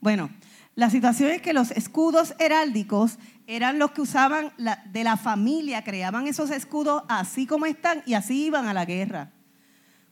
Bueno, 0.00 0.30
la 0.74 0.90
situación 0.90 1.30
es 1.30 1.40
que 1.40 1.52
los 1.52 1.70
escudos 1.70 2.34
heráldicos 2.38 3.18
eran 3.46 3.78
los 3.78 3.92
que 3.92 4.02
usaban 4.02 4.52
de 4.92 5.04
la 5.04 5.16
familia, 5.16 5.84
creaban 5.84 6.26
esos 6.26 6.50
escudos 6.50 7.02
así 7.08 7.46
como 7.46 7.66
están 7.66 8.02
y 8.06 8.14
así 8.14 8.46
iban 8.46 8.66
a 8.66 8.74
la 8.74 8.84
guerra 8.84 9.30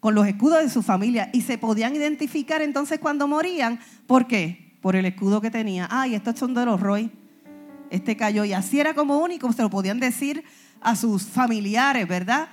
con 0.05 0.15
los 0.15 0.27
escudos 0.27 0.63
de 0.63 0.69
su 0.69 0.83
familia 0.83 1.31
y 1.33 1.41
se 1.41 1.57
podían 1.57 1.97
identificar 1.97 2.61
entonces 2.61 2.99
cuando 2.99 3.27
morían. 3.27 3.81
¿Por 4.07 4.27
qué? 4.27 4.77
Por 4.83 4.97
el 4.97 5.07
escudo 5.07 5.41
que 5.41 5.51
tenía. 5.51 5.89
Ay, 5.91 6.15
estos 6.15 6.39
son 6.39 6.53
de 6.53 6.67
los 6.67 6.79
Roy. 6.79 7.11
Este 7.89 8.15
cayó 8.15 8.45
y 8.45 8.53
así 8.53 8.79
era 8.79 8.93
como 8.93 9.17
único, 9.17 9.51
se 9.55 9.63
lo 9.63 9.71
podían 9.71 10.01
decir 10.01 10.45
a 10.83 10.95
sus 10.95 11.23
familiares, 11.23 12.07
¿verdad? 12.07 12.49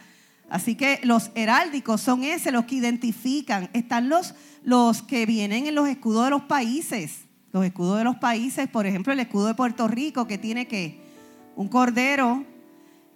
Así 0.51 0.75
que 0.75 0.99
los 1.03 1.31
heráldicos 1.33 2.01
son 2.01 2.25
ese 2.25 2.51
los 2.51 2.65
que 2.65 2.75
identifican. 2.75 3.69
Están 3.71 4.09
los, 4.09 4.35
los 4.63 5.01
que 5.01 5.25
vienen 5.25 5.65
en 5.65 5.75
los 5.75 5.87
escudos 5.87 6.25
de 6.25 6.29
los 6.29 6.41
países. 6.41 7.21
Los 7.53 7.63
escudos 7.63 7.97
de 7.97 8.03
los 8.03 8.17
países, 8.17 8.67
por 8.67 8.85
ejemplo, 8.85 9.13
el 9.13 9.21
escudo 9.21 9.47
de 9.47 9.53
Puerto 9.53 9.87
Rico 9.87 10.27
que 10.27 10.37
tiene 10.37 10.67
que 10.67 10.99
un 11.55 11.69
cordero 11.69 12.43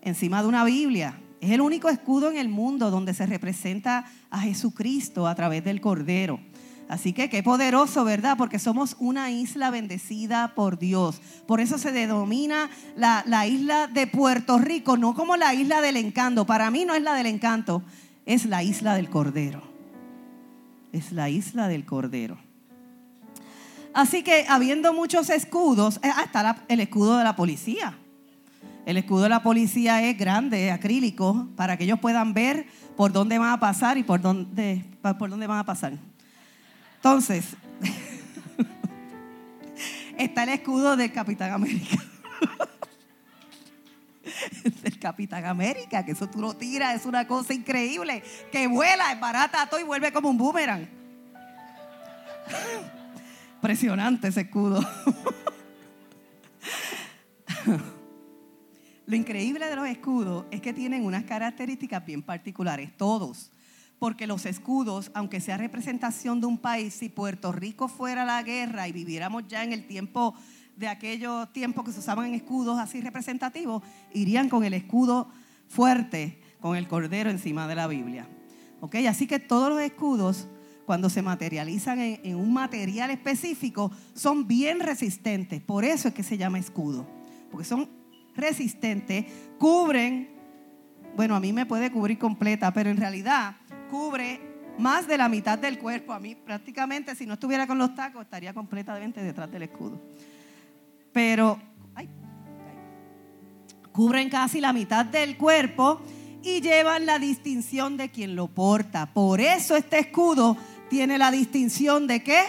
encima 0.02 0.42
de 0.42 0.48
una 0.48 0.64
Biblia. 0.64 1.20
Es 1.42 1.52
el 1.52 1.60
único 1.60 1.90
escudo 1.90 2.32
en 2.32 2.38
el 2.38 2.48
mundo 2.48 2.90
donde 2.90 3.14
se 3.14 3.26
representa 3.26 4.06
a 4.30 4.40
Jesucristo 4.40 5.28
a 5.28 5.36
través 5.36 5.62
del 5.62 5.82
Cordero. 5.82 6.40
Así 6.88 7.14
que 7.14 7.30
qué 7.30 7.42
poderoso, 7.42 8.04
¿verdad? 8.06 8.38
Porque 8.38 8.60
somos 8.60 8.96
una 9.00 9.32
isla 9.32 9.72
bendecida 9.72 10.54
por 10.54 10.78
Dios. 10.78 11.20
Por 11.48 11.60
eso 11.60 11.78
se 11.78 11.92
denomina 11.92 12.70
la, 12.96 13.24
la, 13.26 13.48
isla 13.48 13.88
de 13.88 14.06
Puerto 14.06 14.60
Rico, 14.60 14.96
no 14.96 15.16
como 15.16 15.36
la 15.36 15.54
isla 15.54 15.82
del 15.82 15.98
encanto. 15.98 16.46
Para 16.46 16.70
mí 16.70 16.86
no 16.86 16.94
es 16.94 17.02
la 17.02 17.16
del 17.16 17.26
encanto, 17.26 17.82
es 18.26 18.46
la 18.46 18.62
isla 18.62 18.94
del 18.96 19.10
Cordero. 19.10 19.64
Es 20.92 21.12
la 21.12 21.30
isla 21.30 21.68
del 21.68 21.86
Cordero. 21.86 22.38
Así 23.96 24.24
que 24.24 24.46
habiendo 24.50 24.94
muchos 24.94 25.30
escudos, 25.30 26.02
eh, 26.04 26.10
ah, 26.14 26.24
está 26.26 26.64
el 26.68 26.82
escudo 26.82 27.18
de 27.18 27.24
la 27.24 27.36
policía. 27.36 27.98
El 28.86 28.98
escudo 28.98 29.24
de 29.24 29.30
la 29.30 29.42
policía 29.42 30.04
es 30.04 30.18
grande, 30.18 30.70
acrílico, 30.70 31.48
para 31.56 31.78
que 31.78 31.86
ellos 31.86 32.00
puedan 32.00 32.34
ver 32.34 32.68
por 32.96 33.12
dónde 33.12 33.40
van 33.40 33.52
a 33.52 33.60
pasar 33.60 33.98
y 33.98 34.04
por 34.04 34.22
dónde, 34.22 34.86
por 35.02 35.30
dónde 35.30 35.48
van 35.48 35.60
a 35.60 35.66
pasar. 35.66 35.94
Entonces, 37.06 37.56
está 40.18 40.42
el 40.42 40.50
escudo 40.50 40.98
del 40.98 41.12
Capitán 41.12 41.52
América. 41.52 41.98
el 44.84 44.98
Capitán 44.98 45.46
América, 45.46 46.04
que 46.04 46.14
eso 46.14 46.28
tú 46.28 46.42
lo 46.42 46.56
tiras, 46.56 46.96
es 46.96 47.06
una 47.06 47.28
cosa 47.28 47.54
increíble, 47.54 48.24
que 48.52 48.66
vuela, 48.66 49.12
es 49.12 49.20
barata 49.20 49.70
todo 49.70 49.80
y 49.80 49.84
vuelve 49.84 50.12
como 50.12 50.32
un 50.32 50.38
boomerang. 50.40 50.90
Impresionante 53.58 54.30
ese 54.30 54.42
escudo. 54.42 54.84
Lo 59.06 59.16
increíble 59.16 59.68
de 59.68 59.76
los 59.76 59.88
escudos 59.88 60.46
es 60.50 60.60
que 60.60 60.74
tienen 60.74 61.06
unas 61.06 61.24
características 61.26 62.04
bien 62.04 62.24
particulares, 62.24 62.98
todos. 62.98 63.52
Porque 64.00 64.28
los 64.28 64.46
escudos, 64.46 65.12
aunque 65.14 65.40
sea 65.40 65.58
representación 65.58 66.42
de 66.42 66.48
un 66.48 66.58
país, 66.58 66.94
si 66.94 67.10
Puerto 67.10 67.52
Rico 67.52 67.88
fuera 67.88 68.26
la 68.26 68.44
guerra 68.44 68.88
y 68.88 68.92
viviéramos 68.92 69.48
ya 69.48 69.64
en 69.64 69.74
el 69.74 69.88
tiempo 69.88 70.36
de 70.76 70.88
aquellos 70.88 71.52
tiempos 71.54 71.86
que 71.86 71.92
se 71.92 72.00
usaban 72.00 72.34
escudos 72.34 72.78
así 72.80 73.02
representativos, 73.02 73.82
irían 74.14 74.50
con 74.50 74.64
el 74.64 74.74
escudo 74.74 75.30
fuerte, 75.68 76.42
con 76.60 76.76
el 76.76 76.88
cordero 76.88 77.30
encima 77.30 77.68
de 77.68 77.76
la 77.76 77.88
Biblia. 77.88 78.28
¿Ok? 78.82 78.96
Así 79.08 79.28
que 79.28 79.40
todos 79.40 79.70
los 79.70 79.82
escudos, 79.82 80.48
cuando 80.86 81.10
se 81.10 81.22
materializan 81.22 82.00
en 82.00 82.36
un 82.36 82.54
material 82.54 83.10
específico, 83.10 83.92
son 84.14 84.48
bien 84.48 84.80
resistentes. 84.80 85.62
Por 85.62 85.86
eso 85.86 86.10
es 86.10 86.14
que 86.14 86.24
se 86.24 86.38
llama 86.38 86.60
escudo. 86.60 87.08
Porque 87.50 87.66
son 87.66 87.90
resistentes, 88.36 89.26
cubren, 89.58 90.30
bueno, 91.16 91.36
a 91.36 91.40
mí 91.40 91.54
me 91.54 91.66
puede 91.66 91.92
cubrir 91.92 92.20
completa, 92.20 92.74
pero 92.74 92.90
en 92.90 92.98
realidad 92.98 93.56
cubre 93.96 94.42
más 94.78 95.08
de 95.08 95.18
la 95.18 95.30
mitad 95.30 95.58
del 95.58 95.80
cuerpo. 95.80 96.12
A 96.12 96.20
mí 96.20 96.36
prácticamente 96.36 97.16
si 97.16 97.26
no 97.26 97.36
estuviera 97.36 97.66
con 97.66 97.78
los 97.78 97.96
tacos 97.96 98.24
estaría 98.24 98.54
completamente 98.54 99.24
detrás 99.24 99.50
del 99.50 99.64
escudo. 99.64 100.02
Pero 101.14 101.58
cubren 103.94 104.30
casi 104.30 104.60
la 104.60 104.74
mitad 104.74 105.06
del 105.06 105.38
cuerpo 105.38 106.02
y 106.44 106.60
llevan 106.60 107.06
la 107.06 107.20
distinción 107.20 107.96
de 107.96 108.10
quien 108.10 108.36
lo 108.36 108.48
porta. 108.48 109.06
Por 109.14 109.40
eso 109.40 109.78
este 109.78 110.00
escudo 110.00 110.58
tiene 110.90 111.18
la 111.18 111.32
distinción 111.32 112.06
de 112.06 112.22
qué? 112.22 112.42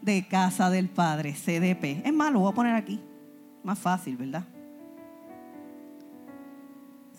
De 0.00 0.26
casa 0.26 0.70
del 0.70 0.88
Padre, 0.88 1.34
CDP. 1.34 2.06
Es 2.06 2.14
más, 2.14 2.32
lo 2.32 2.40
voy 2.40 2.52
a 2.52 2.54
poner 2.54 2.74
aquí. 2.74 2.98
Más 3.62 3.78
fácil, 3.78 4.16
¿verdad? 4.16 4.44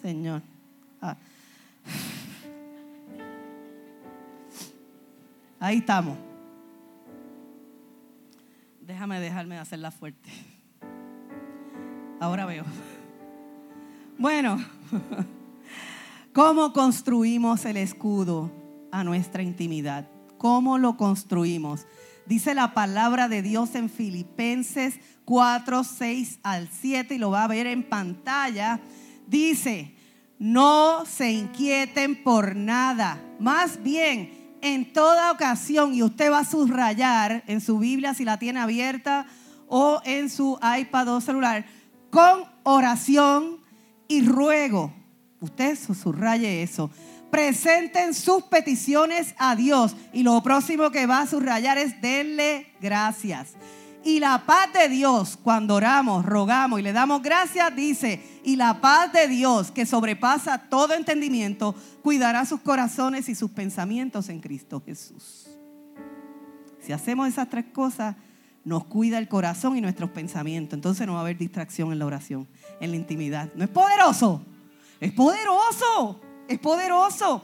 Señor. 0.02 0.42
Ah. 1.00 1.16
Ahí 5.62 5.78
estamos. 5.78 6.18
Déjame 8.82 9.20
dejarme 9.20 9.54
de 9.54 9.62
hacerla 9.62 9.92
fuerte. 9.92 10.28
Ahora 12.20 12.48
veo. 12.48 12.66
Bueno, 14.18 14.58
¿cómo 16.34 16.74
construimos 16.74 17.64
el 17.66 17.78
escudo 17.78 18.52
a 18.92 19.04
nuestra 19.04 19.44
intimidad? 19.44 20.10
¿Cómo 20.40 20.80
lo 20.80 20.98
construimos? 20.98 21.86
Dice 22.26 22.56
la 22.56 22.74
palabra 22.74 23.28
de 23.28 23.44
Dios 23.44 23.76
en 23.76 23.92
Filipenses 23.92 25.00
4, 25.26 25.84
6 25.84 26.40
al 26.42 26.70
7 26.70 27.14
y 27.14 27.18
lo 27.20 27.30
va 27.30 27.44
a 27.44 27.48
ver 27.48 27.68
en 27.68 27.84
pantalla. 27.84 28.80
Dice, 29.28 29.94
no 30.40 31.06
se 31.06 31.32
inquieten 31.32 32.24
por 32.24 32.56
nada, 32.56 33.22
más 33.40 33.84
bien 33.84 34.41
en 34.62 34.94
toda 34.94 35.32
ocasión, 35.32 35.94
y 35.94 36.04
usted 36.04 36.32
va 36.32 36.40
a 36.40 36.46
subrayar 36.46 37.44
en 37.48 37.62
su 37.62 37.80
Biblia 37.80 38.14
si 38.14 38.26
la 38.26 38.38
tiene 38.38 38.60
abierta 38.60 39.26
o 39.68 40.02
en 40.06 40.30
su 40.30 40.60
iPad 40.80 41.16
o 41.16 41.22
celular, 41.22 41.66
con 42.10 42.44
oración 42.64 43.60
y 44.08 44.22
ruego. 44.22 44.94
Usted 45.40 45.78
subraye 45.78 46.62
eso. 46.62 46.92
Presenten 47.32 48.14
sus 48.14 48.44
peticiones 48.44 49.34
a 49.38 49.56
Dios. 49.56 49.96
Y 50.12 50.24
lo 50.24 50.44
próximo 50.44 50.92
que 50.92 51.06
va 51.06 51.22
a 51.22 51.28
subrayar 51.28 51.78
es 51.78 52.00
denle 52.02 52.68
gracias. 52.82 53.56
Y 54.04 54.20
la 54.20 54.46
paz 54.46 54.74
de 54.74 54.90
Dios, 54.90 55.38
cuando 55.42 55.76
oramos, 55.76 56.26
rogamos 56.26 56.80
y 56.80 56.84
le 56.84 56.92
damos 56.92 57.22
gracias, 57.22 57.76
dice, 57.76 58.42
y 58.44 58.56
la 58.56 58.82
paz 58.82 59.14
de 59.14 59.28
Dios 59.28 59.72
que 59.72 59.86
sobrepasa 59.86 60.58
todo 60.70 60.96
entendimiento, 60.96 61.76
cuidará 62.02 62.46
sus 62.46 62.62
corazones 62.62 63.30
y 63.30 63.36
sus 63.36 63.52
pensamientos 63.52 64.30
en 64.30 64.40
Cristo 64.40 64.82
Jesús. 64.84 65.48
Si 66.80 66.92
hacemos 66.92 67.28
esas 67.28 67.48
tres 67.48 67.66
cosas, 67.72 68.16
nos 68.64 68.86
cuida 68.86 69.20
el 69.20 69.28
corazón 69.28 69.78
y 69.78 69.82
nuestros 69.82 70.10
pensamientos. 70.10 70.76
Entonces 70.76 71.06
no 71.06 71.14
va 71.14 71.20
a 71.20 71.22
haber 71.22 71.38
distracción 71.38 71.92
en 71.92 72.00
la 72.00 72.06
oración, 72.08 72.48
en 72.80 72.92
la 72.92 72.98
intimidad. 72.98 73.52
¿No 73.56 73.64
es 73.64 73.70
poderoso? 73.70 74.44
Es 75.00 75.12
poderoso, 75.12 76.22
es 76.48 76.58
poderoso. 76.58 77.44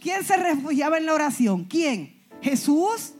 ¿Quién 0.00 0.24
se 0.24 0.36
refugiaba 0.36 0.96
en 0.96 1.06
la 1.06 1.14
oración? 1.14 1.64
¿Quién? 1.64 2.22
Jesús. 2.40 3.12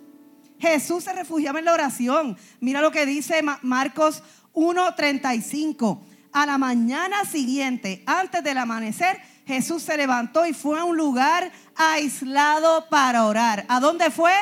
Jesús 0.59 1.05
se 1.05 1.13
refugiaba 1.13 1.59
en 1.59 1.65
la 1.65 1.73
oración. 1.73 2.37
Mira 2.61 2.81
lo 2.81 2.91
que 2.91 3.07
dice 3.07 3.43
Marcos 3.63 4.23
1:35. 4.53 6.03
A 6.33 6.47
la 6.47 6.59
mañana 6.59 7.25
siguiente, 7.25 8.03
antes 8.07 8.45
del 8.45 8.59
amanecer, 8.59 9.21
Jesús 9.47 9.83
se 9.83 9.97
levantó 9.97 10.45
y 10.45 10.53
fue 10.53 10.79
a 10.79 10.85
un 10.85 10.97
lugar 10.97 11.51
aislado 11.75 12.89
para 12.91 13.25
orar. 13.25 13.65
¿A 13.69 13.81
dónde 13.81 14.11
fue? 14.11 14.33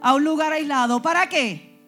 A 0.00 0.14
un 0.14 0.24
lugar 0.24 0.52
aislado. 0.52 1.02
¿Para 1.02 1.28
qué? 1.28 1.78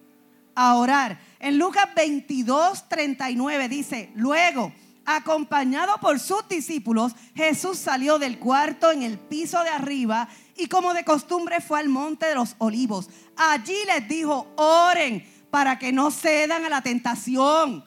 A 0.54 0.74
orar. 0.74 1.18
En 1.40 1.58
Lucas 1.58 1.88
22, 1.96 2.88
39 2.88 3.68
dice, 3.68 4.10
luego, 4.14 4.72
acompañado 5.06 5.98
por 6.00 6.20
sus 6.20 6.46
discípulos, 6.48 7.14
Jesús 7.34 7.78
salió 7.78 8.18
del 8.18 8.38
cuarto 8.38 8.90
en 8.90 9.02
el 9.02 9.18
piso 9.18 9.62
de 9.62 9.70
arriba 9.70 10.28
y 10.56 10.68
como 10.68 10.94
de 10.94 11.04
costumbre 11.04 11.60
fue 11.60 11.80
al 11.80 11.88
monte 11.88 12.26
de 12.26 12.34
los 12.34 12.54
olivos. 12.58 13.08
Allí 13.36 13.76
les 13.86 14.08
dijo, 14.08 14.46
oren 14.56 15.26
para 15.50 15.78
que 15.78 15.92
no 15.92 16.10
cedan 16.10 16.64
a 16.64 16.68
la 16.68 16.82
tentación. 16.82 17.84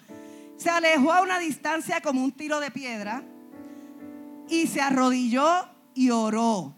Se 0.58 0.69
alejó 0.69 1.13
a 1.13 1.21
una 1.21 1.39
distancia 1.39 2.01
como 2.01 2.23
un 2.23 2.32
tiro 2.32 2.60
de 2.60 2.71
piedra 2.71 3.23
y 4.49 4.67
se 4.67 4.82
arrodilló 4.82 5.67
y 5.93 6.10
oró. 6.10 6.75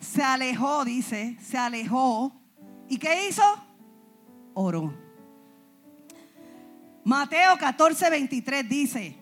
Se 0.00 0.22
alejó, 0.22 0.84
dice, 0.84 1.36
se 1.42 1.58
alejó. 1.58 2.32
¿Y 2.88 2.98
qué 2.98 3.28
hizo? 3.28 3.42
Oró. 4.54 4.94
Mateo 7.04 7.58
14, 7.58 8.10
23 8.10 8.68
dice, 8.68 9.16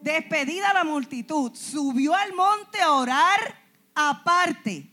despedida 0.00 0.72
la 0.72 0.84
multitud, 0.84 1.52
subió 1.54 2.14
al 2.14 2.34
monte 2.34 2.80
a 2.80 2.92
orar 2.92 3.65
aparte. 3.96 4.88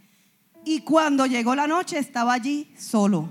Y 0.65 0.79
cuando 0.79 1.27
llegó 1.27 1.53
la 1.53 1.67
noche 1.67 1.99
estaba 1.99 2.33
allí 2.33 2.73
solo. 2.75 3.29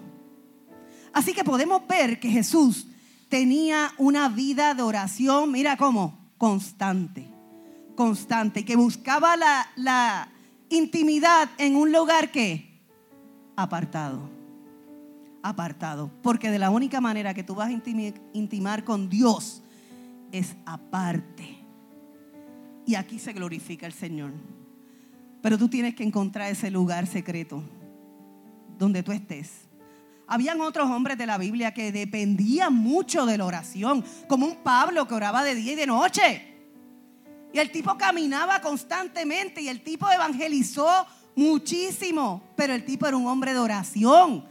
Así 1.12 1.32
que 1.32 1.42
podemos 1.42 1.86
ver 1.88 2.20
que 2.20 2.28
Jesús 2.28 2.86
tenía 3.28 3.92
una 3.98 4.28
vida 4.28 4.74
de 4.74 4.82
oración, 4.82 5.50
mira 5.50 5.76
cómo, 5.76 6.18
constante, 6.38 7.26
constante, 7.96 8.64
que 8.64 8.76
buscaba 8.76 9.36
la, 9.36 9.66
la 9.76 10.28
intimidad 10.68 11.48
en 11.58 11.76
un 11.76 11.92
lugar 11.92 12.30
que 12.30 12.80
apartado, 13.56 14.28
apartado, 15.42 16.10
porque 16.22 16.50
de 16.50 16.58
la 16.58 16.70
única 16.70 17.00
manera 17.00 17.34
que 17.34 17.42
tú 17.42 17.54
vas 17.54 17.68
a 17.68 17.72
intimar 18.32 18.84
con 18.84 19.08
Dios 19.08 19.62
es 20.30 20.54
aparte. 20.64 21.58
Y 22.86 22.96
aquí 22.96 23.18
se 23.18 23.32
glorifica 23.32 23.86
el 23.86 23.92
Señor. 23.92 24.32
Pero 25.42 25.58
tú 25.58 25.68
tienes 25.68 25.94
que 25.94 26.04
encontrar 26.04 26.50
ese 26.50 26.70
lugar 26.70 27.06
secreto 27.06 27.62
donde 28.78 29.02
tú 29.02 29.12
estés. 29.12 29.50
Habían 30.26 30.60
otros 30.60 30.88
hombres 30.88 31.18
de 31.18 31.26
la 31.26 31.36
Biblia 31.36 31.74
que 31.74 31.92
dependían 31.92 32.72
mucho 32.72 33.26
de 33.26 33.36
la 33.36 33.44
oración, 33.44 34.04
como 34.28 34.46
un 34.46 34.56
Pablo 34.56 35.06
que 35.06 35.14
oraba 35.14 35.44
de 35.44 35.56
día 35.56 35.72
y 35.72 35.76
de 35.76 35.86
noche. 35.86 36.48
Y 37.52 37.58
el 37.58 37.70
tipo 37.70 37.98
caminaba 37.98 38.60
constantemente 38.60 39.60
y 39.60 39.68
el 39.68 39.82
tipo 39.82 40.10
evangelizó 40.10 41.06
muchísimo, 41.34 42.42
pero 42.56 42.72
el 42.72 42.84
tipo 42.84 43.06
era 43.06 43.16
un 43.16 43.26
hombre 43.26 43.52
de 43.52 43.58
oración. 43.58 44.46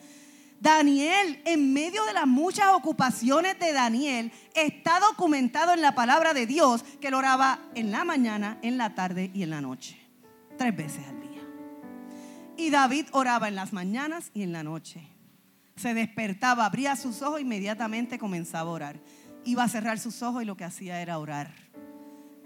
Daniel, 0.60 1.42
en 1.46 1.74
medio 1.74 2.06
de 2.06 2.14
las 2.14 2.28
muchas 2.28 2.68
ocupaciones 2.74 3.58
de 3.58 3.74
Daniel, 3.74 4.32
está 4.54 5.00
documentado 5.00 5.74
en 5.74 5.82
la 5.82 5.96
palabra 5.96 6.36
de 6.36 6.46
Dios 6.46 6.84
que 7.00 7.10
lo 7.10 7.18
oraba 7.18 7.60
en 7.74 7.92
la 7.92 8.04
mañana, 8.04 8.60
en 8.62 8.78
la 8.78 8.94
tarde 8.94 9.32
y 9.34 9.42
en 9.42 9.50
la 9.50 9.62
noche 9.62 10.01
tres 10.62 10.76
veces 10.76 11.08
al 11.08 11.20
día. 11.20 11.42
Y 12.56 12.70
David 12.70 13.08
oraba 13.14 13.48
en 13.48 13.56
las 13.56 13.74
mañanas 13.74 14.30
y 14.32 14.44
en 14.44 14.52
la 14.52 14.62
noche. 14.62 15.02
Se 15.76 15.96
despertaba, 15.96 16.68
abría 16.68 16.96
sus 16.96 17.24
ojos, 17.24 17.42
inmediatamente 17.42 18.20
comenzaba 18.20 18.70
a 18.70 18.74
orar. 18.74 19.00
Iba 19.44 19.64
a 19.64 19.68
cerrar 19.68 19.98
sus 19.98 20.22
ojos 20.22 20.44
y 20.44 20.46
lo 20.46 20.56
que 20.56 20.64
hacía 20.64 21.02
era 21.02 21.18
orar. 21.18 21.52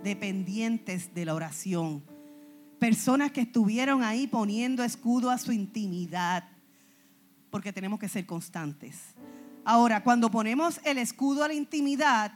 Dependientes 0.01 1.13
de 1.13 1.25
la 1.25 1.35
oración. 1.35 2.05
Personas 2.79 3.33
que 3.33 3.41
estuvieron 3.41 4.01
ahí 4.01 4.27
poniendo 4.27 4.85
escudo 4.85 5.29
a 5.29 5.37
su 5.37 5.51
intimidad. 5.51 6.47
Porque 7.49 7.73
tenemos 7.73 7.99
que 7.99 8.07
ser 8.07 8.25
constantes. 8.25 9.13
Ahora, 9.65 10.05
cuando 10.05 10.31
ponemos 10.31 10.79
el 10.85 10.99
escudo 10.99 11.43
a 11.43 11.49
la 11.49 11.53
intimidad, 11.53 12.31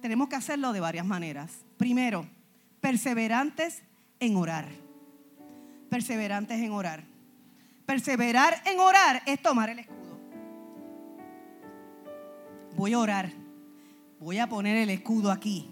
tenemos 0.00 0.28
que 0.28 0.36
hacerlo 0.36 0.72
de 0.72 0.78
varias 0.78 1.06
maneras. 1.06 1.64
Primero, 1.76 2.24
perseverantes 2.80 3.82
en 4.20 4.36
orar. 4.36 4.68
Perseverantes 5.90 6.60
en 6.60 6.72
orar. 6.72 7.04
Perseverar 7.84 8.62
en 8.66 8.80
orar 8.80 9.22
es 9.26 9.40
tomar 9.40 9.70
el 9.70 9.78
escudo. 9.78 10.18
Voy 12.74 12.92
a 12.92 12.98
orar. 12.98 13.32
Voy 14.18 14.38
a 14.38 14.48
poner 14.48 14.76
el 14.76 14.90
escudo 14.90 15.30
aquí. 15.30 15.70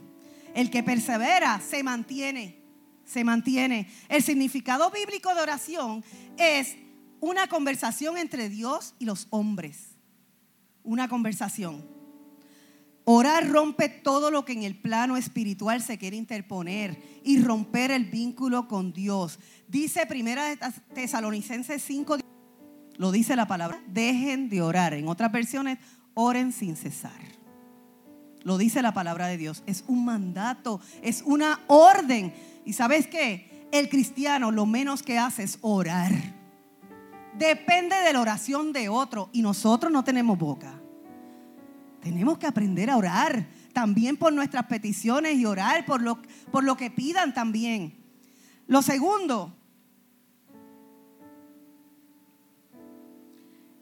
El 0.55 0.71
que 0.71 0.83
persevera 0.83 1.61
se 1.61 1.83
mantiene. 1.83 2.63
Se 3.05 3.25
mantiene. 3.25 3.89
El 4.09 4.23
significado 4.23 4.91
bíblico 4.91 5.35
de 5.35 5.43
oración 5.43 6.05
es 6.37 6.77
una 7.21 7.49
conversación 7.49 8.17
entre 8.17 8.49
Dios 8.49 8.95
y 8.99 9.05
los 9.05 9.27
hombres. 9.31 9.97
Una 10.83 11.09
conversación. 11.09 11.94
Orar 13.05 13.49
rompe 13.49 13.89
todo 13.89 14.31
lo 14.31 14.45
que 14.45 14.53
en 14.53 14.63
el 14.63 14.77
plano 14.77 15.17
espiritual 15.17 15.83
se 15.83 15.99
quiere 15.99 16.17
interponer 16.17 17.21
y 17.23 17.41
romper 17.43 17.91
el 17.91 18.07
vínculo 18.07 18.67
con 18.67 18.93
Dios. 18.93 19.39
Dice 19.69 20.07
Primera 20.07 20.57
Tesalonicenses 20.95 21.83
5, 21.83 22.19
lo 22.97 23.13
dice 23.13 23.37
la 23.37 23.47
palabra, 23.47 23.83
dejen 23.89 24.49
de 24.49 24.63
orar. 24.63 24.95
En 24.95 25.09
otras 25.09 25.31
versiones, 25.33 25.79
oren 26.15 26.53
sin 26.53 26.77
cesar. 26.77 27.13
Lo 28.43 28.57
dice 28.59 28.83
la 28.83 28.95
palabra 28.95 29.27
de 29.27 29.37
Dios. 29.37 29.63
Es 29.67 29.85
un 29.87 30.05
mandato, 30.05 30.81
es 31.03 31.23
una 31.27 31.61
orden. 31.67 32.33
¿Y 32.65 32.73
sabes 32.73 33.07
qué? 33.07 33.55
el 33.79 33.89
cristiano 33.89 34.53
lo 34.53 34.67
menos 34.67 35.03
que 35.03 35.19
hace 35.19 35.43
es 35.43 35.59
orar. 35.61 36.13
Depende 37.37 37.97
de 37.97 38.13
la 38.13 38.21
oración 38.21 38.73
de 38.73 38.89
otro 38.89 39.31
y 39.33 39.43
nosotros 39.43 39.93
no 39.93 40.05
tenemos 40.05 40.39
boca. 40.39 40.81
Tenemos 42.05 42.37
que 42.37 42.47
aprender 42.47 42.91
a 42.91 42.99
orar 42.99 43.47
también 43.73 44.19
por 44.19 44.31
nuestras 44.31 44.67
peticiones 44.67 45.37
y 45.37 45.47
orar 45.47 45.87
por 45.87 46.03
lo, 46.03 46.21
por 46.53 46.63
lo 46.63 46.77
que 46.77 46.91
pidan 46.91 47.33
también. 47.33 47.97
Lo 48.67 48.83
segundo 48.83 49.57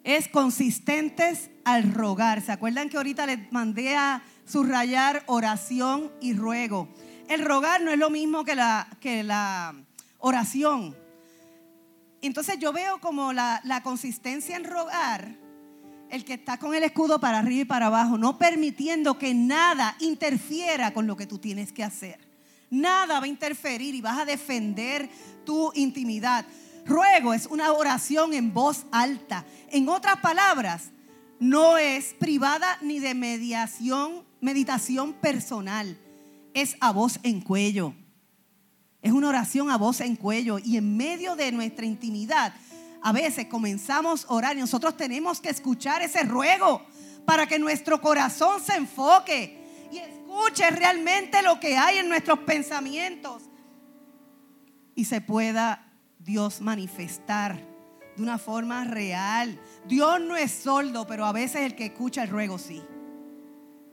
es 0.04 0.28
consistentes 0.28 1.50
al 1.64 1.92
rogar. 1.92 2.42
¿Se 2.42 2.52
acuerdan 2.52 2.88
que 2.88 2.96
ahorita 2.96 3.26
les 3.26 3.50
mandé 3.50 3.96
a 3.96 4.22
subrayar 4.46 5.24
oración 5.26 6.12
y 6.20 6.32
ruego? 6.34 6.88
El 7.28 7.44
rogar 7.44 7.82
no 7.82 7.90
es 7.90 7.98
lo 7.98 8.08
mismo 8.08 8.44
que 8.44 8.54
la, 8.54 8.86
que 9.00 9.24
la 9.24 9.74
oración. 10.18 10.96
Entonces 12.20 12.56
yo 12.60 12.72
veo 12.72 13.00
como 13.00 13.32
la, 13.32 13.60
la 13.64 13.82
consistencia 13.82 14.54
en 14.54 14.62
rogar, 14.62 15.41
el 16.12 16.26
que 16.26 16.34
está 16.34 16.58
con 16.58 16.74
el 16.74 16.84
escudo 16.84 17.18
para 17.18 17.38
arriba 17.38 17.62
y 17.62 17.64
para 17.64 17.86
abajo, 17.86 18.18
no 18.18 18.36
permitiendo 18.36 19.18
que 19.18 19.32
nada 19.32 19.96
interfiera 19.98 20.92
con 20.92 21.06
lo 21.06 21.16
que 21.16 21.26
tú 21.26 21.38
tienes 21.38 21.72
que 21.72 21.82
hacer. 21.82 22.20
Nada 22.68 23.18
va 23.18 23.24
a 23.24 23.28
interferir 23.28 23.94
y 23.94 24.02
vas 24.02 24.18
a 24.18 24.26
defender 24.26 25.08
tu 25.46 25.72
intimidad. 25.74 26.44
Ruego 26.84 27.32
es 27.32 27.46
una 27.46 27.72
oración 27.72 28.34
en 28.34 28.52
voz 28.52 28.84
alta. 28.92 29.46
En 29.70 29.88
otras 29.88 30.18
palabras, 30.20 30.90
no 31.40 31.78
es 31.78 32.12
privada 32.18 32.76
ni 32.82 32.98
de 32.98 33.14
mediación, 33.14 34.22
meditación 34.42 35.14
personal. 35.14 35.96
Es 36.52 36.76
a 36.80 36.92
voz 36.92 37.20
en 37.22 37.40
cuello. 37.40 37.94
Es 39.00 39.12
una 39.12 39.30
oración 39.30 39.70
a 39.70 39.78
voz 39.78 40.02
en 40.02 40.16
cuello 40.16 40.58
y 40.58 40.76
en 40.76 40.94
medio 40.94 41.36
de 41.36 41.52
nuestra 41.52 41.86
intimidad. 41.86 42.52
A 43.02 43.12
veces 43.12 43.46
comenzamos 43.46 44.24
a 44.24 44.34
orar 44.34 44.56
y 44.56 44.60
nosotros 44.60 44.96
tenemos 44.96 45.40
que 45.40 45.50
escuchar 45.50 46.02
ese 46.02 46.22
ruego 46.22 46.86
para 47.24 47.46
que 47.46 47.58
nuestro 47.58 48.00
corazón 48.00 48.62
se 48.62 48.76
enfoque 48.76 49.58
y 49.90 49.98
escuche 49.98 50.70
realmente 50.70 51.42
lo 51.42 51.58
que 51.58 51.76
hay 51.76 51.98
en 51.98 52.08
nuestros 52.08 52.40
pensamientos 52.40 53.42
y 54.94 55.04
se 55.04 55.20
pueda 55.20 55.92
Dios 56.18 56.60
manifestar 56.60 57.60
de 58.16 58.22
una 58.22 58.38
forma 58.38 58.84
real. 58.84 59.58
Dios 59.86 60.20
no 60.20 60.36
es 60.36 60.52
sordo, 60.52 61.06
pero 61.06 61.24
a 61.24 61.32
veces 61.32 61.62
el 61.62 61.74
que 61.74 61.86
escucha 61.86 62.22
el 62.22 62.28
ruego 62.28 62.58
sí. 62.58 62.82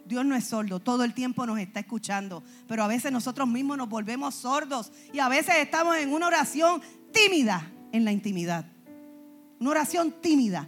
Dios 0.06 0.26
no 0.26 0.36
es 0.36 0.46
sordo, 0.46 0.80
todo 0.80 1.04
el 1.04 1.14
tiempo 1.14 1.46
nos 1.46 1.60
está 1.60 1.82
escuchando, 1.82 2.44
pero 2.68 2.84
a 2.84 2.88
veces 2.88 3.12
nosotros 3.12 3.48
mismos 3.48 3.78
nos 3.78 3.90
volvemos 3.90 4.34
sordos 4.34 4.92
y 5.14 5.20
a 5.20 5.30
veces 5.30 5.56
estamos 5.58 5.98
en 5.98 6.14
una 6.14 6.28
oración 6.28 6.82
tímida 7.12 7.72
en 7.92 8.06
la 8.06 8.12
intimidad. 8.12 8.66
Una 9.60 9.72
oración 9.72 10.12
tímida. 10.22 10.68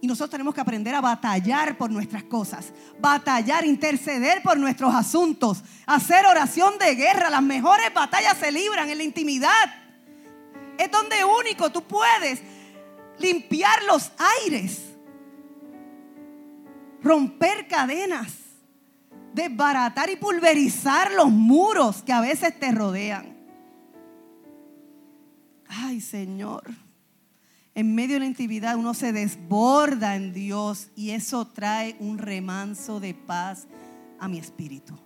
Y 0.00 0.06
nosotros 0.06 0.30
tenemos 0.30 0.54
que 0.54 0.60
aprender 0.60 0.94
a 0.94 1.00
batallar 1.00 1.78
por 1.78 1.90
nuestras 1.90 2.24
cosas, 2.24 2.72
batallar, 2.98 3.64
interceder 3.64 4.42
por 4.42 4.58
nuestros 4.58 4.92
asuntos, 4.94 5.62
hacer 5.86 6.26
oración 6.26 6.76
de 6.78 6.94
guerra. 6.96 7.30
Las 7.30 7.42
mejores 7.42 7.92
batallas 7.94 8.36
se 8.36 8.50
libran 8.50 8.90
en 8.90 8.98
la 8.98 9.04
intimidad. 9.04 9.74
Es 10.76 10.90
donde 10.90 11.24
único 11.24 11.70
tú 11.70 11.84
puedes 11.84 12.42
limpiar 13.18 13.84
los 13.84 14.10
aires 14.44 14.92
romper 17.02 17.66
cadenas, 17.66 18.32
desbaratar 19.34 20.10
y 20.10 20.16
pulverizar 20.16 21.12
los 21.12 21.30
muros 21.30 22.02
que 22.02 22.12
a 22.12 22.20
veces 22.20 22.58
te 22.58 22.70
rodean. 22.70 23.36
Ay, 25.68 26.00
Señor. 26.00 26.64
En 27.74 27.94
medio 27.94 28.14
de 28.14 28.20
la 28.20 28.26
intimidad 28.26 28.76
uno 28.76 28.94
se 28.94 29.12
desborda 29.12 30.16
en 30.16 30.32
Dios 30.32 30.90
y 30.94 31.10
eso 31.10 31.46
trae 31.46 31.96
un 32.00 32.18
remanso 32.18 33.00
de 33.00 33.14
paz 33.14 33.66
a 34.18 34.28
mi 34.28 34.38
espíritu. 34.38 34.98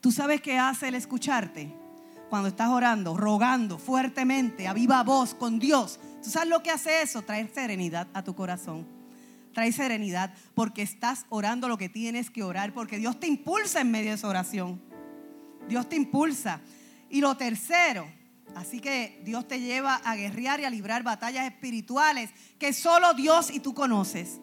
¿Tú 0.00 0.12
sabes 0.12 0.40
qué 0.40 0.58
hace 0.58 0.88
el 0.88 0.94
escucharte? 0.94 1.74
Cuando 2.30 2.48
estás 2.48 2.68
orando, 2.68 3.16
rogando 3.16 3.78
fuertemente, 3.78 4.68
a 4.68 4.72
viva 4.72 5.02
voz 5.02 5.34
con 5.34 5.58
Dios. 5.58 5.98
¿Tú 6.22 6.30
sabes 6.30 6.48
lo 6.48 6.62
que 6.62 6.70
hace 6.70 7.02
eso? 7.02 7.22
Traer 7.22 7.50
serenidad 7.52 8.08
a 8.14 8.22
tu 8.22 8.34
corazón 8.34 8.96
trae 9.56 9.72
serenidad 9.72 10.34
porque 10.54 10.82
estás 10.82 11.24
orando 11.30 11.66
lo 11.66 11.78
que 11.78 11.88
tienes 11.88 12.28
que 12.28 12.42
orar, 12.42 12.74
porque 12.74 12.98
Dios 12.98 13.18
te 13.18 13.26
impulsa 13.26 13.80
en 13.80 13.90
medio 13.90 14.10
de 14.10 14.16
esa 14.16 14.28
oración. 14.28 14.82
Dios 15.66 15.88
te 15.88 15.96
impulsa. 15.96 16.60
Y 17.08 17.22
lo 17.22 17.38
tercero, 17.38 18.06
así 18.56 18.80
que 18.80 19.20
Dios 19.22 19.46
te 19.46 19.60
lleva 19.60 19.96
a 19.96 20.16
guerrear 20.16 20.60
y 20.60 20.64
a 20.64 20.70
librar 20.70 21.02
batallas 21.02 21.44
espirituales 21.46 22.30
que 22.58 22.72
solo 22.72 23.12
Dios 23.12 23.50
y 23.50 23.60
tú 23.60 23.74
conoces. 23.74 24.40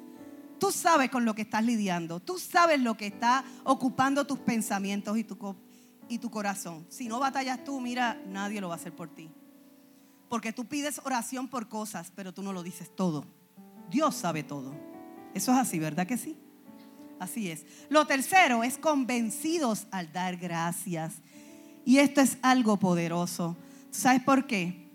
Tú 0.60 0.72
sabes 0.72 1.10
con 1.10 1.26
lo 1.26 1.34
que 1.34 1.42
estás 1.42 1.64
lidiando, 1.64 2.20
tú 2.20 2.38
sabes 2.38 2.80
lo 2.80 2.96
que 2.96 3.08
está 3.08 3.44
ocupando 3.64 4.26
tus 4.26 4.40
pensamientos 4.40 5.18
y 5.18 5.24
tu, 5.24 5.56
y 6.08 6.20
tu 6.20 6.30
corazón. 6.30 6.86
Si 6.90 7.08
no 7.08 7.20
batallas 7.20 7.64
tú, 7.64 7.82
mira, 7.82 8.22
nadie 8.28 8.62
lo 8.62 8.70
va 8.70 8.76
a 8.76 8.78
hacer 8.78 8.96
por 8.96 9.10
ti. 9.10 9.32
Porque 10.30 10.54
tú 10.54 10.66
pides 10.66 11.02
oración 11.04 11.48
por 11.48 11.68
cosas, 11.68 12.14
pero 12.16 12.34
tú 12.34 12.44
no 12.44 12.54
lo 12.54 12.64
dices 12.64 12.96
todo. 12.96 13.26
Dios 13.90 14.16
sabe 14.16 14.44
todo. 14.44 14.74
Eso 15.34 15.52
es 15.52 15.58
así, 15.58 15.80
¿verdad 15.80 16.06
que 16.06 16.18
sí? 16.18 16.38
Así 17.20 17.50
es. 17.50 17.66
Lo 17.90 18.06
tercero 18.06 18.64
es 18.64 18.78
convencidos 18.78 19.88
al 19.90 20.14
dar 20.14 20.38
gracias. 20.38 21.16
Y 21.84 21.98
esto 21.98 22.22
es 22.22 22.38
algo 22.42 22.78
poderoso. 22.78 23.58
¿Sabes 23.94 24.22
por 24.24 24.46
qué? 24.46 24.90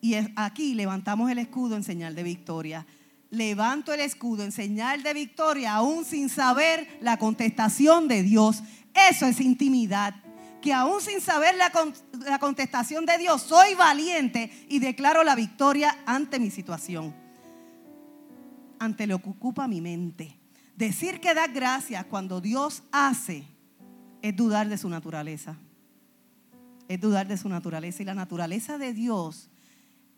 Y 0.00 0.14
aquí 0.34 0.74
levantamos 0.74 1.30
el 1.30 1.38
escudo 1.38 1.76
en 1.76 1.84
señal 1.84 2.14
de 2.14 2.24
victoria. 2.24 2.86
Levanto 3.30 3.92
el 3.92 4.00
escudo 4.00 4.42
en 4.42 4.50
señal 4.50 5.02
de 5.02 5.14
victoria 5.14 5.74
aún 5.74 6.04
sin 6.04 6.28
saber 6.28 6.98
la 7.00 7.18
contestación 7.18 8.08
de 8.08 8.22
Dios. 8.22 8.62
Eso 9.10 9.26
es 9.26 9.40
intimidad. 9.40 10.14
Que 10.60 10.72
aún 10.72 11.00
sin 11.00 11.20
saber 11.20 11.54
la, 11.56 11.70
la 12.26 12.38
contestación 12.40 13.06
de 13.06 13.18
Dios, 13.18 13.42
soy 13.42 13.74
valiente 13.74 14.50
y 14.68 14.80
declaro 14.80 15.22
la 15.22 15.36
victoria 15.36 15.96
ante 16.04 16.40
mi 16.40 16.50
situación 16.50 17.14
ante 18.78 19.06
lo 19.06 19.18
que 19.20 19.30
ocupa 19.30 19.68
mi 19.68 19.80
mente. 19.80 20.38
Decir 20.76 21.20
que 21.20 21.34
da 21.34 21.46
gracias 21.46 22.04
cuando 22.06 22.40
Dios 22.40 22.82
hace 22.92 23.44
es 24.22 24.36
dudar 24.36 24.68
de 24.68 24.78
su 24.78 24.88
naturaleza. 24.88 25.56
Es 26.88 27.00
dudar 27.00 27.28
de 27.28 27.36
su 27.36 27.48
naturaleza. 27.48 28.02
Y 28.02 28.06
la 28.06 28.14
naturaleza 28.14 28.78
de 28.78 28.92
Dios 28.92 29.50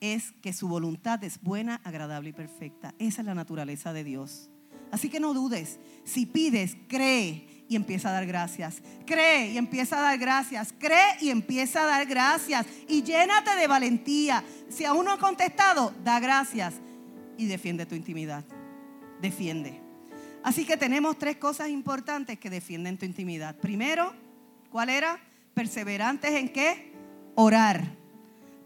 es 0.00 0.32
que 0.42 0.52
su 0.52 0.68
voluntad 0.68 1.22
es 1.24 1.40
buena, 1.42 1.80
agradable 1.84 2.30
y 2.30 2.32
perfecta. 2.32 2.94
Esa 2.98 3.22
es 3.22 3.26
la 3.26 3.34
naturaleza 3.34 3.92
de 3.92 4.04
Dios. 4.04 4.48
Así 4.90 5.08
que 5.08 5.20
no 5.20 5.34
dudes. 5.34 5.78
Si 6.04 6.26
pides, 6.26 6.76
cree 6.88 7.64
y 7.68 7.76
empieza 7.76 8.08
a 8.08 8.12
dar 8.12 8.26
gracias. 8.26 8.82
Cree 9.06 9.52
y 9.52 9.58
empieza 9.58 9.98
a 9.98 10.02
dar 10.02 10.18
gracias. 10.18 10.74
Cree 10.78 11.16
y 11.20 11.30
empieza 11.30 11.82
a 11.82 11.86
dar 11.86 12.06
gracias. 12.06 12.66
Y 12.88 13.02
llénate 13.02 13.54
de 13.54 13.66
valentía. 13.66 14.42
Si 14.68 14.84
aún 14.84 15.04
no 15.04 15.12
ha 15.12 15.18
contestado, 15.18 15.94
da 16.02 16.18
gracias 16.18 16.74
y 17.36 17.46
defiende 17.46 17.86
tu 17.86 17.94
intimidad. 17.94 18.44
Defiende. 19.20 19.80
Así 20.42 20.64
que 20.64 20.76
tenemos 20.76 21.18
tres 21.18 21.36
cosas 21.36 21.68
importantes 21.68 22.38
que 22.38 22.50
defienden 22.50 22.98
tu 22.98 23.04
intimidad. 23.04 23.56
Primero, 23.56 24.12
¿cuál 24.70 24.88
era? 24.88 25.20
Perseverantes 25.54 26.32
en 26.32 26.48
qué? 26.48 26.92
Orar. 27.34 27.96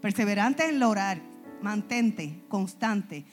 Perseverantes 0.01 0.69
en 0.69 0.81
orar. 0.83 1.21
Mantente, 1.61 2.43
constante. 2.47 3.25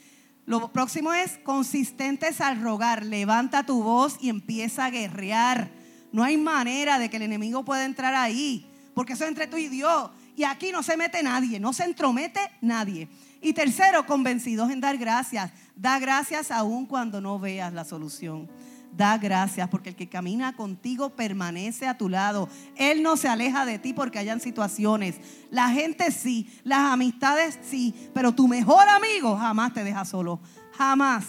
Lo 0.44 0.72
próximo 0.72 1.12
es 1.12 1.38
consistentes 1.44 2.40
al 2.40 2.60
rogar. 2.60 3.04
Levanta 3.04 3.64
tu 3.64 3.82
voz 3.82 4.16
y 4.20 4.28
empieza 4.28 4.86
a 4.86 4.90
guerrear. 4.90 5.70
No 6.12 6.24
hay 6.24 6.36
manera 6.36 6.98
de 6.98 7.08
que 7.08 7.16
el 7.16 7.22
enemigo 7.22 7.64
pueda 7.64 7.84
entrar 7.84 8.14
ahí, 8.14 8.66
porque 8.94 9.14
eso 9.14 9.24
es 9.24 9.30
entre 9.30 9.46
tú 9.46 9.56
y 9.56 9.68
Dios. 9.68 10.10
Y 10.36 10.44
aquí 10.44 10.72
no 10.72 10.82
se 10.82 10.96
mete 10.96 11.22
nadie, 11.22 11.60
no 11.60 11.72
se 11.72 11.84
entromete 11.84 12.40
nadie. 12.60 13.08
Y 13.40 13.52
tercero, 13.52 14.06
convencidos 14.06 14.70
en 14.70 14.80
dar 14.80 14.96
gracias. 14.98 15.52
Da 15.82 15.98
gracias 15.98 16.52
aún 16.52 16.86
cuando 16.86 17.20
no 17.20 17.40
veas 17.40 17.72
la 17.72 17.84
solución. 17.84 18.48
Da 18.92 19.18
gracias 19.18 19.68
porque 19.68 19.88
el 19.88 19.96
que 19.96 20.08
camina 20.08 20.54
contigo 20.54 21.10
permanece 21.10 21.88
a 21.88 21.98
tu 21.98 22.08
lado. 22.08 22.48
Él 22.76 23.02
no 23.02 23.16
se 23.16 23.26
aleja 23.26 23.66
de 23.66 23.80
ti 23.80 23.92
porque 23.92 24.20
hayan 24.20 24.40
situaciones. 24.40 25.16
La 25.50 25.70
gente 25.70 26.12
sí, 26.12 26.48
las 26.62 26.92
amistades 26.92 27.58
sí, 27.68 27.92
pero 28.14 28.30
tu 28.30 28.46
mejor 28.46 28.88
amigo 28.88 29.36
jamás 29.36 29.74
te 29.74 29.82
deja 29.82 30.04
solo. 30.04 30.38
Jamás. 30.78 31.24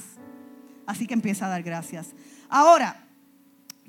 Así 0.86 1.08
que 1.08 1.16
empieza 1.16 1.48
a 1.48 1.50
dar 1.50 1.64
gracias. 1.64 2.14
Ahora, 2.48 3.08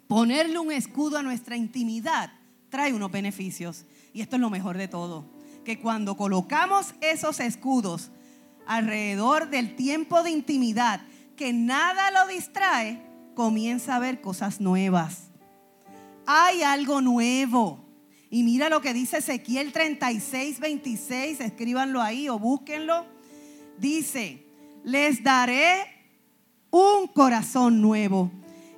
ponerle 0.09 0.59
un 0.59 0.72
escudo 0.72 1.18
a 1.18 1.22
nuestra 1.22 1.59
intimidad 1.59 2.33
trae 2.70 2.94
unos 2.94 3.12
beneficios. 3.12 3.85
Y 4.14 4.22
esto 4.22 4.37
es 4.37 4.40
lo 4.40 4.48
mejor 4.48 4.79
de 4.79 4.88
todo. 4.88 5.27
Que 5.62 5.79
cuando 5.79 6.16
colocamos 6.16 6.94
esos 7.03 7.38
escudos 7.40 8.11
alrededor 8.66 9.50
del 9.50 9.77
tiempo 9.77 10.22
de 10.22 10.31
intimidad, 10.31 11.00
que 11.37 11.53
nada 11.53 12.11
lo 12.11 12.27
distrae, 12.33 13.03
comienza 13.35 13.96
a 13.96 13.98
ver 13.98 14.20
cosas 14.20 14.61
nuevas. 14.61 15.31
Hay 16.27 16.62
algo 16.62 17.00
nuevo. 17.00 17.85
Y 18.31 18.42
mira 18.42 18.68
lo 18.68 18.81
que 18.81 18.94
dice 18.94 19.18
Ezequiel 19.18 19.72
36, 19.72 20.59
26, 20.59 21.40
escríbanlo 21.40 22.00
ahí 22.00 22.29
o 22.29 22.38
búsquenlo. 22.38 23.07
Dice, 23.79 24.44
les 24.83 25.22
daré 25.22 25.94
un 26.70 27.07
corazón 27.07 27.81
nuevo 27.81 28.31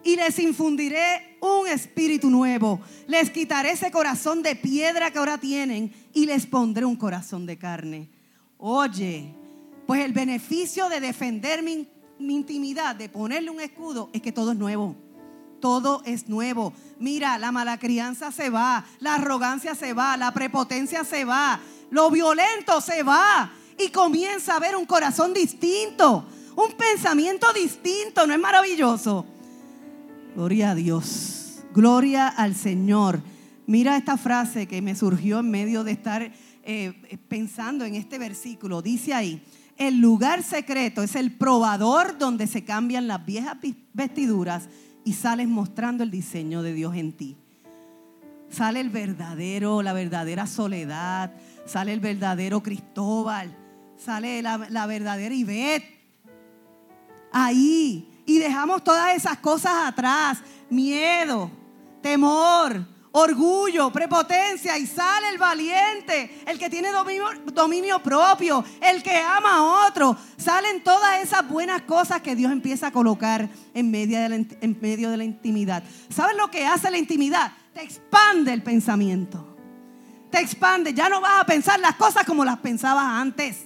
y 0.05 0.16
les 0.16 0.38
infundiré 0.38 1.38
un 1.40 1.66
espíritu 1.68 2.31
nuevo. 2.31 2.81
Les 3.07 3.31
quitaré 3.31 3.72
ese 3.72 3.90
corazón 3.90 4.42
de 4.42 4.55
piedra 4.55 5.11
que 5.11 5.18
ahora 5.18 5.38
tienen 5.38 5.92
y 6.12 6.27
les 6.27 6.46
pondré 6.46 6.85
un 6.85 6.96
corazón 6.96 7.46
de 7.46 7.57
carne. 7.57 8.11
Oye, 8.59 9.35
pues 9.87 10.05
el 10.05 10.12
beneficio 10.12 10.88
de 10.88 11.01
defender 11.01 11.62
mi, 11.62 11.88
intimidad, 12.18 12.96
de 12.96 13.09
ponerle 13.09 13.51
un 13.51 13.61
escudo, 13.61 14.11
es 14.12 14.20
que 14.22 14.33
todo 14.33 14.53
es 14.53 14.59
nuevo 14.59 14.96
todo 15.61 16.03
es 16.05 16.29
nuevo. 16.29 16.75
Mira, 17.01 17.38
la 17.38 17.51
mala 17.51 17.79
crianza 17.79 18.31
se 18.31 18.51
va, 18.51 18.85
la 19.01 19.14
arrogancia 19.14 19.75
se 19.75 19.94
va, 19.94 20.16
la 20.16 20.33
prepotencia 20.33 21.03
se 21.03 21.25
va, 21.25 21.59
lo 21.90 22.11
violento 22.11 22.81
se 22.81 23.03
va 23.03 23.51
y 23.79 23.88
comienza 23.88 24.57
a 24.57 24.61
ver 24.61 24.77
un 24.77 24.87
corazón 24.87 25.35
distinto, 25.35 26.27
un 26.55 26.72
pensamiento 26.72 27.53
distinto. 27.53 28.27
¿No 28.27 28.35
es 28.35 28.38
maravilloso? 28.38 29.27
Gloria 30.35 30.70
a 30.70 30.75
Dios, 30.75 31.62
gloria 31.75 32.29
al 32.29 32.55
Señor. 32.55 33.20
Mira 33.66 33.96
esta 33.96 34.16
frase 34.16 34.68
que 34.68 34.81
me 34.83 34.94
surgió 34.94 35.40
en 35.40 35.51
medio 35.51 35.83
de 35.83 35.92
estar 35.92 36.31
eh, 36.62 37.18
pensando 37.29 37.85
en 37.85 37.96
este 37.96 38.18
versículo. 38.18 38.83
Dice 38.83 39.14
ahí, 39.14 39.42
el 39.76 39.98
lugar 40.00 40.42
secreto 40.42 41.02
es 41.02 41.14
el 41.16 41.32
probador 41.32 42.18
donde 42.18 42.46
se 42.46 42.64
cambian 42.64 43.06
las 43.06 43.24
viejas 43.24 43.56
vestiduras 43.92 44.68
y 45.04 45.12
sales 45.12 45.48
mostrando 45.48 46.02
el 46.02 46.10
diseño 46.10 46.62
de 46.62 46.72
Dios 46.72 46.94
en 46.96 47.12
ti. 47.12 47.36
Sale 48.50 48.80
el 48.80 48.90
verdadero, 48.90 49.82
la 49.82 49.92
verdadera 49.92 50.46
soledad, 50.46 51.32
sale 51.66 51.92
el 51.92 52.00
verdadero 52.00 52.62
Cristóbal, 52.62 53.54
sale 53.96 54.40
la, 54.42 54.86
verdadera 54.86 55.34
Ivette. 55.34 55.96
Ahí. 57.32 58.12
Y 58.24 58.38
dejamos 58.38 58.82
todas 58.82 59.14
esas 59.14 59.38
cosas 59.38 59.72
atrás. 59.86 60.38
Miedo, 60.70 61.50
temor, 62.02 62.84
orgullo, 63.16 63.90
prepotencia 63.90 64.76
y 64.76 64.87
sale 64.87 65.31
el 65.31 65.38
valiente, 65.38 66.42
el 66.46 66.59
que 66.59 66.68
tiene 66.68 66.90
dominio, 66.90 68.02
propio, 68.02 68.62
el 68.81 69.02
que 69.02 69.16
ama 69.16 69.57
a 69.57 69.88
otro. 69.88 70.16
Salen 70.37 70.83
todas 70.83 71.22
esas 71.22 71.48
buenas 71.48 71.83
cosas 71.83 72.20
que 72.20 72.37
Dios 72.37 72.52
empieza 72.52 72.88
a 72.88 72.92
colocar 72.92 73.48
en 73.72 73.90
medio 73.90 74.20
de 74.20 74.29
la, 74.29 74.35
en 74.37 74.79
medio 74.81 75.11
de 75.11 75.16
la 75.16 75.24
intimidad. 75.24 75.83
¿Sabes 76.11 76.37
lo 76.37 76.50
que 76.50 76.66
hace 76.66 76.90
la 76.90 76.98
intimidad? 76.98 77.52
Te 77.72 77.83
expande 77.83 78.52
el 78.52 78.62
pensamiento. 78.62 79.57
Te 80.31 80.40
expande. 80.40 80.92
Ya 80.92 81.09
no 81.09 81.22
vas 81.22 81.40
a 81.40 81.46
pensar 81.46 81.81
las 81.81 81.96
cosas 81.96 82.24
como 82.26 82.44
las 82.44 82.59
pensabas 82.59 83.05
antes. 83.05 83.64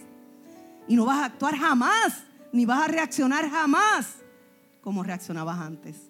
Y 0.86 0.94
no 0.94 1.04
vas 1.04 1.18
a 1.18 1.24
actuar 1.24 1.56
jamás, 1.56 2.22
ni 2.52 2.66
vas 2.66 2.84
a 2.84 2.88
reaccionar 2.88 3.50
jamás 3.50 4.16
como 4.80 5.02
reaccionabas 5.02 5.58
antes. 5.58 6.09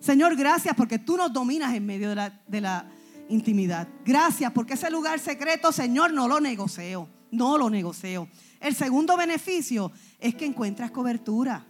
Señor, 0.00 0.34
gracias 0.34 0.74
porque 0.74 0.98
tú 0.98 1.16
nos 1.16 1.32
dominas 1.32 1.74
en 1.74 1.84
medio 1.84 2.08
de 2.08 2.60
la, 2.60 2.86
intimidad. 3.28 3.86
Gracias 4.04 4.50
porque 4.50 4.74
ese 4.74 4.90
lugar 4.90 5.20
secreto, 5.20 5.70
Señor, 5.70 6.12
no 6.12 6.26
lo 6.26 6.40
negocio. 6.40 7.08
No 7.30 7.56
lo 7.56 7.70
negocio. 7.70 8.28
El 8.58 8.74
segundo 8.74 9.16
beneficio 9.16 9.92
es 10.18 10.34
que 10.34 10.46
encuentras 10.46 10.90
cobertura. 10.90 11.64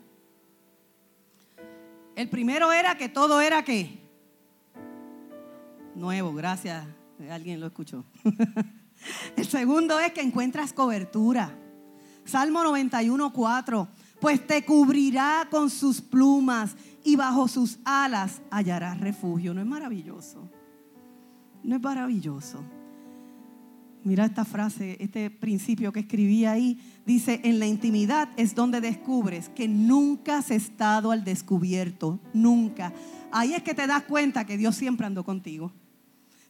El 2.17 2.31
primero 2.31 2.73
era 2.73 2.97
que 2.97 3.11
todo 3.11 3.43
era 3.43 3.63
que 3.63 4.01
nuevo, 5.95 6.33
gracias. 6.33 6.87
Alguien 7.31 7.61
lo 7.61 7.67
escuchó. 7.67 8.05
El 9.37 9.47
segundo 9.47 10.01
es 10.01 10.13
que 10.13 10.23
encuentras 10.23 10.73
cobertura. 10.73 11.55
Salmo 12.25 12.65
91, 12.65 13.33
4. 13.33 13.89
Pues 14.21 14.47
te 14.47 14.65
cubrirá 14.65 15.49
con 15.51 15.71
sus 15.71 16.01
plumas 16.01 16.77
y 17.05 17.17
bajo 17.17 17.49
sus 17.49 17.79
alas 17.85 18.43
hallarás 18.51 19.01
refugio. 19.01 19.55
¿No 19.55 19.61
es 19.61 19.67
maravilloso? 19.67 20.49
¿No 21.63 21.77
es 21.77 21.83
maravilloso? 21.83 22.63
Mira 24.03 24.25
esta 24.25 24.47
frase, 24.47 24.97
este 24.99 25.31
principio 25.31 25.93
que 25.93 26.01
escribí 26.01 26.47
ahí. 26.47 26.79
Dice, 27.05 27.41
en 27.45 27.59
la 27.59 27.67
intimidad 27.67 28.31
es 28.37 28.55
donde 28.55 28.81
descubres 28.81 29.51
que 29.51 29.69
nunca 29.69 30.39
has 30.39 30.51
estado 30.51 31.11
al 31.11 31.23
descubierto, 31.23 32.19
nunca. 32.33 32.95
Ahí 33.31 33.53
es 33.53 33.63
que 33.63 33.75
te 33.75 33.87
das 33.87 34.05
cuenta 34.05 34.47
que 34.47 34.57
Dios 34.57 34.77
siempre 34.77 35.07
andó 35.07 35.23
contigo. 35.23 35.73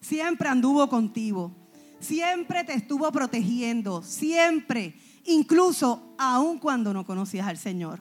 Siempre 0.01 0.49
anduvo 0.49 0.89
contigo. 0.89 1.53
Siempre 1.99 2.65
te 2.65 2.75
estuvo 2.75 3.11
protegiendo. 3.11 4.03
Siempre. 4.03 4.95
Incluso 5.25 6.15
aun 6.19 6.59
cuando 6.59 6.93
no 6.93 7.05
conocías 7.05 7.47
al 7.47 7.59
Señor. 7.59 8.01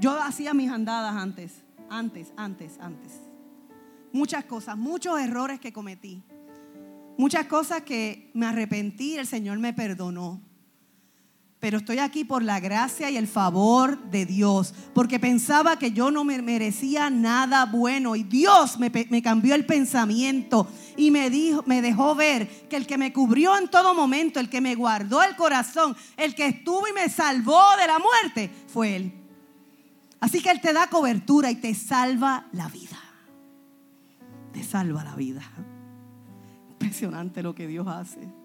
Yo 0.00 0.20
hacía 0.20 0.54
mis 0.54 0.70
andadas 0.70 1.14
antes, 1.14 1.62
antes, 1.88 2.32
antes, 2.36 2.78
antes. 2.80 3.20
Muchas 4.12 4.44
cosas, 4.44 4.76
muchos 4.76 5.20
errores 5.20 5.60
que 5.60 5.72
cometí. 5.72 6.22
Muchas 7.16 7.46
cosas 7.46 7.82
que 7.82 8.30
me 8.34 8.46
arrepentí, 8.46 9.16
el 9.16 9.26
Señor 9.26 9.58
me 9.58 9.72
perdonó. 9.72 10.40
Pero 11.64 11.78
estoy 11.78 11.98
aquí 11.98 12.24
por 12.24 12.42
la 12.42 12.60
gracia 12.60 13.08
y 13.08 13.16
el 13.16 13.26
favor 13.26 13.98
de 14.10 14.26
Dios, 14.26 14.74
porque 14.92 15.18
pensaba 15.18 15.78
que 15.78 15.92
yo 15.92 16.10
no 16.10 16.22
me 16.22 16.42
merecía 16.42 17.08
nada 17.08 17.64
bueno 17.64 18.16
y 18.16 18.22
Dios 18.22 18.78
me, 18.78 18.92
me 19.08 19.22
cambió 19.22 19.54
el 19.54 19.64
pensamiento 19.64 20.68
y 20.94 21.10
me, 21.10 21.30
dijo, 21.30 21.64
me 21.64 21.80
dejó 21.80 22.14
ver 22.14 22.68
que 22.68 22.76
el 22.76 22.86
que 22.86 22.98
me 22.98 23.14
cubrió 23.14 23.56
en 23.56 23.68
todo 23.68 23.94
momento, 23.94 24.40
el 24.40 24.50
que 24.50 24.60
me 24.60 24.74
guardó 24.74 25.22
el 25.22 25.36
corazón, 25.36 25.96
el 26.18 26.34
que 26.34 26.48
estuvo 26.48 26.86
y 26.86 26.92
me 26.92 27.08
salvó 27.08 27.62
de 27.80 27.86
la 27.86 27.98
muerte, 27.98 28.50
fue 28.66 28.96
Él. 28.96 29.14
Así 30.20 30.42
que 30.42 30.50
Él 30.50 30.60
te 30.60 30.74
da 30.74 30.88
cobertura 30.88 31.50
y 31.50 31.54
te 31.54 31.74
salva 31.74 32.46
la 32.52 32.68
vida. 32.68 33.00
Te 34.52 34.62
salva 34.62 35.02
la 35.02 35.14
vida. 35.14 35.40
Impresionante 36.72 37.42
lo 37.42 37.54
que 37.54 37.66
Dios 37.66 37.86
hace. 37.88 38.43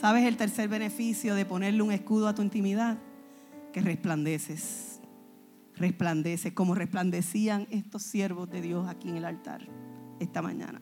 ¿Sabes 0.00 0.24
el 0.26 0.36
tercer 0.36 0.68
beneficio 0.68 1.34
de 1.34 1.44
ponerle 1.44 1.82
un 1.82 1.90
escudo 1.90 2.28
a 2.28 2.34
tu 2.34 2.40
intimidad? 2.40 2.98
Que 3.72 3.80
resplandeces. 3.80 5.00
Resplandeces 5.74 6.52
como 6.52 6.76
resplandecían 6.76 7.66
estos 7.70 8.04
siervos 8.04 8.48
de 8.48 8.60
Dios 8.60 8.88
aquí 8.88 9.08
en 9.08 9.16
el 9.16 9.24
altar 9.24 9.66
esta 10.20 10.40
mañana. 10.40 10.80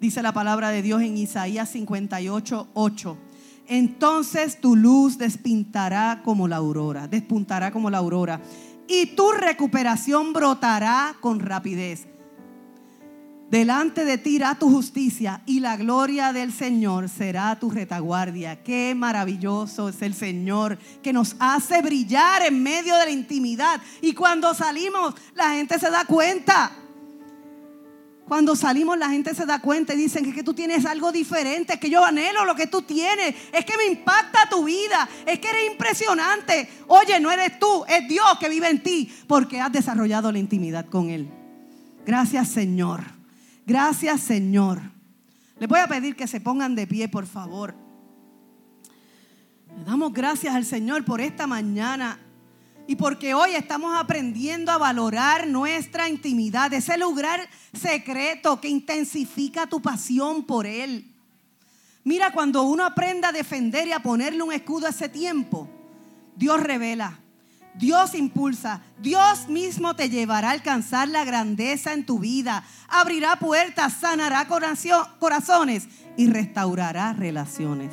Dice 0.00 0.22
la 0.22 0.32
palabra 0.32 0.70
de 0.70 0.82
Dios 0.82 1.02
en 1.02 1.16
Isaías 1.16 1.68
58, 1.70 2.68
8. 2.74 3.18
Entonces 3.66 4.60
tu 4.60 4.76
luz 4.76 5.18
despintará 5.18 6.22
como 6.24 6.46
la 6.46 6.56
aurora, 6.56 7.08
despuntará 7.08 7.72
como 7.72 7.90
la 7.90 7.98
aurora 7.98 8.40
y 8.86 9.16
tu 9.16 9.32
recuperación 9.32 10.32
brotará 10.32 11.16
con 11.20 11.40
rapidez. 11.40 12.06
Delante 13.52 14.06
de 14.06 14.16
ti 14.16 14.36
irá 14.36 14.54
tu 14.54 14.70
justicia 14.70 15.42
y 15.44 15.60
la 15.60 15.76
gloria 15.76 16.32
del 16.32 16.54
Señor 16.54 17.10
será 17.10 17.54
tu 17.60 17.68
retaguardia. 17.68 18.62
Qué 18.62 18.94
maravilloso 18.94 19.90
es 19.90 20.00
el 20.00 20.14
Señor 20.14 20.78
que 21.02 21.12
nos 21.12 21.36
hace 21.38 21.82
brillar 21.82 22.46
en 22.46 22.62
medio 22.62 22.96
de 22.96 23.04
la 23.04 23.10
intimidad. 23.10 23.78
Y 24.00 24.14
cuando 24.14 24.54
salimos, 24.54 25.14
la 25.34 25.50
gente 25.50 25.78
se 25.78 25.90
da 25.90 26.06
cuenta. 26.06 26.72
Cuando 28.26 28.56
salimos 28.56 28.96
la 28.96 29.10
gente 29.10 29.34
se 29.34 29.44
da 29.44 29.60
cuenta 29.60 29.92
y 29.92 29.98
dicen 29.98 30.32
que, 30.32 30.42
tú 30.42 30.54
tienes 30.54 30.86
algo 30.86 31.12
diferente, 31.12 31.78
que 31.78 31.90
yo 31.90 32.02
anhelo 32.02 32.46
lo 32.46 32.54
que 32.54 32.68
tú 32.68 32.80
tienes, 32.80 33.34
es 33.52 33.66
que 33.66 33.76
me 33.76 33.84
impacta 33.84 34.48
tu 34.48 34.64
vida, 34.64 35.06
es 35.26 35.38
que 35.38 35.50
eres 35.50 35.72
impresionante. 35.72 36.70
Oye, 36.86 37.20
no 37.20 37.30
eres 37.30 37.58
tú, 37.58 37.84
es 37.86 38.08
Dios 38.08 38.38
que 38.40 38.48
vive 38.48 38.70
en 38.70 38.82
ti 38.82 39.14
porque 39.26 39.60
has 39.60 39.70
desarrollado 39.70 40.32
la 40.32 40.38
intimidad 40.38 40.86
con 40.86 41.10
Él. 41.10 41.28
Gracias 42.06 42.48
Señor, 42.48 43.21
gracias 43.66 44.20
Señor. 44.20 44.80
Les 45.58 45.68
voy 45.68 45.78
a 45.78 45.86
pedir 45.86 46.16
que 46.16 46.26
se 46.26 46.40
pongan 46.40 46.74
de 46.74 46.86
pie, 46.86 47.08
por 47.08 47.26
favor. 47.26 47.74
Le 49.76 49.84
damos 49.84 50.12
gracias 50.12 50.54
al 50.54 50.64
Señor 50.64 51.04
por 51.04 51.20
esta 51.20 51.46
mañana 51.46 52.18
y 52.86 52.96
porque 52.96 53.32
hoy 53.32 53.54
estamos 53.54 53.94
aprendiendo 53.96 54.72
a 54.72 54.78
valorar 54.78 55.46
nuestra 55.46 56.08
intimidad, 56.08 56.72
ese 56.72 56.98
lugar 56.98 57.48
secreto 57.72 58.60
que 58.60 58.68
intensifica 58.68 59.66
tu 59.66 59.80
pasión 59.80 60.44
por 60.44 60.66
Él. 60.66 61.12
Mira, 62.04 62.32
cuando 62.32 62.64
uno 62.64 62.84
aprende 62.84 63.28
a 63.28 63.32
defender 63.32 63.86
y 63.86 63.92
a 63.92 64.02
ponerle 64.02 64.42
un 64.42 64.52
escudo 64.52 64.86
a 64.86 64.90
ese 64.90 65.08
tiempo, 65.08 65.70
Dios 66.34 66.60
revela, 66.60 67.20
Dios 67.74 68.14
impulsa, 68.14 68.82
Dios 69.00 69.48
mismo 69.48 69.96
te 69.96 70.10
llevará 70.10 70.50
a 70.50 70.52
alcanzar 70.52 71.08
la 71.08 71.24
grandeza 71.24 71.94
en 71.94 72.04
tu 72.04 72.18
vida, 72.18 72.64
abrirá 72.88 73.36
puertas, 73.36 73.94
sanará 73.94 74.46
corazones 74.46 75.88
y 76.16 76.28
restaurará 76.28 77.14
relaciones. 77.14 77.92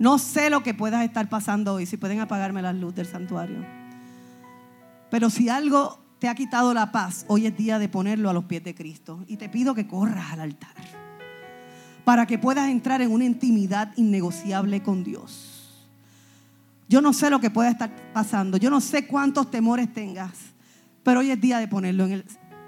No 0.00 0.18
sé 0.18 0.50
lo 0.50 0.62
que 0.62 0.74
puedas 0.74 1.04
estar 1.04 1.28
pasando 1.28 1.74
hoy, 1.74 1.86
si 1.86 1.98
pueden 1.98 2.20
apagarme 2.20 2.62
las 2.62 2.74
luces 2.74 2.96
del 2.96 3.06
santuario. 3.06 3.64
Pero 5.10 5.28
si 5.28 5.48
algo 5.48 6.00
te 6.18 6.28
ha 6.28 6.34
quitado 6.34 6.72
la 6.72 6.90
paz, 6.90 7.24
hoy 7.28 7.46
es 7.46 7.56
día 7.56 7.78
de 7.78 7.88
ponerlo 7.88 8.30
a 8.30 8.32
los 8.32 8.44
pies 8.44 8.64
de 8.64 8.74
Cristo. 8.74 9.24
Y 9.26 9.36
te 9.36 9.48
pido 9.48 9.74
que 9.74 9.86
corras 9.86 10.32
al 10.32 10.40
altar. 10.40 10.74
para 12.04 12.26
que 12.26 12.38
puedas 12.38 12.68
entrar 12.70 13.02
en 13.02 13.12
una 13.12 13.24
intimidad 13.24 13.92
innegociable 13.96 14.82
con 14.82 15.04
Dios. 15.04 15.59
Yo 16.90 17.00
no 17.00 17.12
sé 17.12 17.30
lo 17.30 17.38
que 17.38 17.50
pueda 17.50 17.70
estar 17.70 17.88
pasando, 18.12 18.56
yo 18.56 18.68
no 18.68 18.80
sé 18.80 19.06
cuántos 19.06 19.48
temores 19.48 19.92
tengas, 19.92 20.32
pero 21.04 21.20
hoy 21.20 21.30
es 21.30 21.40
día 21.40 21.60
de 21.60 21.68
ponerlo 21.68 22.04
en 22.06 22.12
el, 22.14 22.24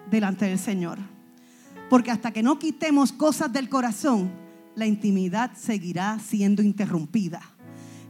delante 0.08 0.44
del 0.44 0.60
Señor. 0.60 1.00
Porque 1.90 2.12
hasta 2.12 2.30
que 2.30 2.40
no 2.40 2.56
quitemos 2.56 3.10
cosas 3.10 3.52
del 3.52 3.68
corazón, 3.68 4.30
la 4.76 4.86
intimidad 4.86 5.50
seguirá 5.56 6.20
siendo 6.20 6.62
interrumpida. 6.62 7.40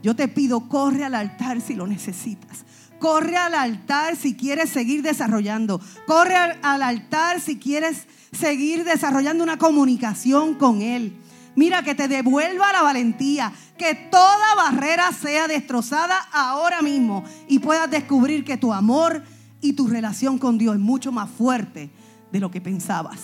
Yo 0.03 0.15
te 0.15 0.29
pido, 0.29 0.69
corre 0.69 1.03
al 1.03 1.15
altar 1.15 1.63
si 1.63 1.75
lo 1.75 1.87
necesitas. 1.87 2.67
Corre 2.99 3.39
al 3.39 3.55
altar 3.55 4.15
si 4.15 4.35
quieres 4.35 4.69
seguir 4.69 5.01
desarrollando. 5.01 5.81
Corre 6.07 6.37
al, 6.37 6.83
altar 6.83 7.41
si 7.41 7.59
quieres 7.59 8.07
seguir 8.33 8.85
desarrollando 8.85 9.43
una 9.43 9.57
comunicación 9.57 10.57
con 10.57 10.83
Él. 10.83 11.17
Mira, 11.55 11.83
que 11.83 11.95
te 11.95 12.09
devuelva 12.09 12.73
la 12.73 12.83
valentía, 12.83 13.53
que 13.77 13.95
toda 13.95 14.55
barrera 14.57 15.13
sea 15.13 15.49
destrozada 15.49 16.17
ahora 16.33 16.81
mismo 16.81 17.25
y 17.49 17.59
puedas 17.59 17.91
descubrir 17.91 18.45
que 18.45 18.57
tu 18.57 18.73
amor 18.73 19.23
y 19.61 19.75
tu 19.75 19.87
relación 19.87 20.39
con 20.39 20.59
Dios 20.59 20.75
es 20.75 20.81
mucho 20.81 21.13
más 21.13 21.31
fuerte 21.31 21.91
de 22.31 22.41
lo 22.41 22.51
que 22.51 22.61
pensabas. 22.61 23.21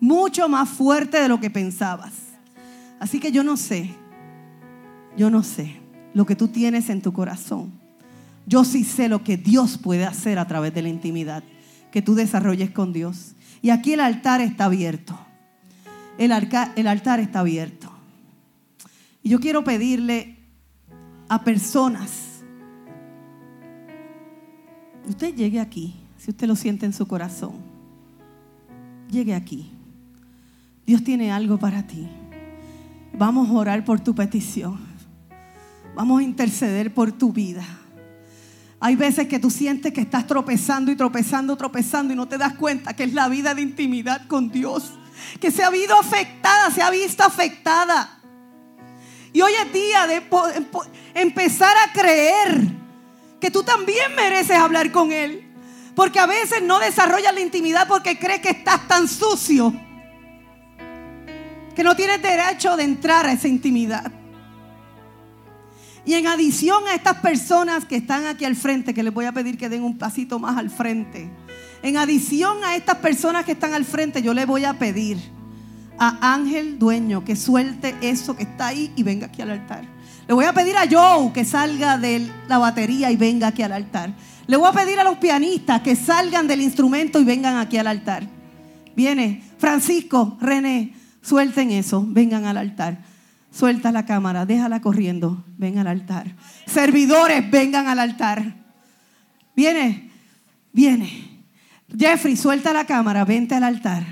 Mucho 0.00 0.48
más 0.48 0.68
fuerte 0.68 1.20
de 1.20 1.28
lo 1.28 1.40
que 1.40 1.50
pensabas. 1.50 2.12
Así 2.98 3.18
que 3.20 3.32
yo 3.32 3.42
no 3.42 3.56
sé, 3.56 3.94
yo 5.16 5.30
no 5.30 5.42
sé 5.42 5.76
lo 6.12 6.26
que 6.26 6.36
tú 6.36 6.48
tienes 6.48 6.90
en 6.90 7.00
tu 7.00 7.12
corazón. 7.12 7.72
Yo 8.46 8.64
sí 8.64 8.84
sé 8.84 9.08
lo 9.08 9.24
que 9.24 9.36
Dios 9.36 9.78
puede 9.78 10.04
hacer 10.04 10.38
a 10.38 10.46
través 10.46 10.74
de 10.74 10.82
la 10.82 10.88
intimidad 10.88 11.42
que 11.90 12.02
tú 12.02 12.14
desarrolles 12.14 12.70
con 12.70 12.92
Dios. 12.92 13.34
Y 13.62 13.70
aquí 13.70 13.92
el 13.92 14.00
altar 14.00 14.40
está 14.40 14.66
abierto. 14.66 15.18
El, 16.20 16.32
altar 16.32 17.18
está 17.18 17.40
abierto. 17.40 17.90
Y 19.22 19.30
yo 19.30 19.40
quiero 19.40 19.64
pedirle 19.64 20.36
a 21.30 21.42
personas, 21.42 22.42
usted 25.08 25.34
llegue 25.34 25.58
aquí, 25.60 25.94
si 26.18 26.30
usted 26.30 26.46
lo 26.46 26.56
siente 26.56 26.84
en 26.84 26.92
su 26.92 27.08
corazón, 27.08 27.52
llegue 29.10 29.34
aquí. 29.34 29.70
Dios 30.84 31.02
tiene 31.02 31.32
algo 31.32 31.58
para 31.58 31.86
ti. 31.86 32.06
Vamos 33.16 33.48
a 33.48 33.52
orar 33.52 33.82
por 33.86 34.00
tu 34.00 34.14
petición. 34.14 34.78
Vamos 35.94 36.20
a 36.20 36.22
interceder 36.22 36.92
por 36.92 37.12
tu 37.12 37.32
vida. 37.32 37.64
Hay 38.78 38.94
veces 38.94 39.26
que 39.26 39.38
tú 39.38 39.48
sientes 39.48 39.94
que 39.94 40.02
estás 40.02 40.26
tropezando 40.26 40.92
y 40.92 40.96
tropezando, 40.96 41.56
tropezando 41.56 42.12
y 42.12 42.16
no 42.16 42.28
te 42.28 42.36
das 42.36 42.56
cuenta 42.56 42.94
que 42.94 43.04
es 43.04 43.14
la 43.14 43.30
vida 43.30 43.54
de 43.54 43.62
intimidad 43.62 44.26
con 44.26 44.50
Dios. 44.50 44.99
Que 45.40 45.50
se 45.50 45.62
ha 45.62 45.70
visto 45.70 45.98
afectada, 45.98 46.70
se 46.70 46.82
ha 46.82 46.90
visto 46.90 47.22
afectada. 47.22 48.20
Y 49.32 49.40
hoy 49.42 49.52
es 49.52 49.72
día 49.72 50.06
de 50.06 50.22
empezar 51.14 51.76
a 51.76 51.92
creer 51.92 52.60
que 53.40 53.50
tú 53.50 53.62
también 53.62 54.14
mereces 54.16 54.56
hablar 54.56 54.90
con 54.90 55.12
Él. 55.12 55.46
Porque 55.94 56.18
a 56.18 56.26
veces 56.26 56.62
no 56.62 56.78
desarrollas 56.78 57.34
la 57.34 57.40
intimidad 57.40 57.86
porque 57.88 58.18
crees 58.18 58.40
que 58.40 58.50
estás 58.50 58.86
tan 58.88 59.08
sucio 59.08 59.72
que 61.74 61.84
no 61.84 61.96
tienes 61.96 62.20
derecho 62.22 62.76
de 62.76 62.84
entrar 62.84 63.26
a 63.26 63.32
esa 63.32 63.48
intimidad. 63.48 64.12
Y 66.04 66.14
en 66.14 66.26
adición 66.26 66.86
a 66.86 66.94
estas 66.94 67.18
personas 67.18 67.84
que 67.84 67.96
están 67.96 68.26
aquí 68.26 68.44
al 68.44 68.56
frente, 68.56 68.94
que 68.94 69.02
les 69.02 69.12
voy 69.12 69.26
a 69.26 69.32
pedir 69.32 69.58
que 69.58 69.68
den 69.68 69.82
un 69.82 69.98
pasito 69.98 70.38
más 70.38 70.56
al 70.56 70.70
frente. 70.70 71.30
En 71.82 71.96
adición 71.96 72.62
a 72.64 72.76
estas 72.76 72.96
personas 72.96 73.44
que 73.44 73.52
están 73.52 73.72
al 73.72 73.84
frente, 73.84 74.22
yo 74.22 74.34
le 74.34 74.44
voy 74.44 74.64
a 74.64 74.74
pedir 74.74 75.18
a 75.98 76.34
Ángel 76.34 76.78
Dueño 76.78 77.24
que 77.24 77.36
suelte 77.36 77.94
eso 78.00 78.36
que 78.36 78.44
está 78.44 78.68
ahí 78.68 78.92
y 78.96 79.02
venga 79.02 79.26
aquí 79.26 79.42
al 79.42 79.50
altar. 79.50 79.84
Le 80.26 80.34
voy 80.34 80.44
a 80.44 80.52
pedir 80.52 80.76
a 80.76 80.88
Joe 80.88 81.32
que 81.32 81.44
salga 81.44 81.98
de 81.98 82.30
la 82.48 82.58
batería 82.58 83.10
y 83.10 83.16
venga 83.16 83.48
aquí 83.48 83.62
al 83.62 83.72
altar. 83.72 84.14
Le 84.46 84.56
voy 84.56 84.68
a 84.68 84.72
pedir 84.72 84.98
a 84.98 85.04
los 85.04 85.18
pianistas 85.18 85.80
que 85.80 85.96
salgan 85.96 86.46
del 86.46 86.60
instrumento 86.60 87.18
y 87.20 87.24
vengan 87.24 87.56
aquí 87.56 87.78
al 87.78 87.86
altar. 87.86 88.28
Viene 88.94 89.42
Francisco, 89.58 90.36
René, 90.40 90.94
suelten 91.22 91.70
eso, 91.70 92.04
vengan 92.06 92.44
al 92.44 92.56
altar. 92.56 93.04
Suelta 93.50 93.90
la 93.90 94.06
cámara, 94.06 94.46
déjala 94.46 94.80
corriendo, 94.80 95.44
ven 95.58 95.78
al 95.78 95.86
altar. 95.86 96.36
Servidores, 96.66 97.50
vengan 97.50 97.88
al 97.88 97.98
altar. 97.98 98.56
Viene, 99.56 100.10
viene. 100.72 101.29
Jeffrey, 101.96 102.36
suelta 102.36 102.72
la 102.72 102.86
cámara, 102.86 103.24
vente 103.24 103.54
al 103.54 103.64
altar. 103.64 104.04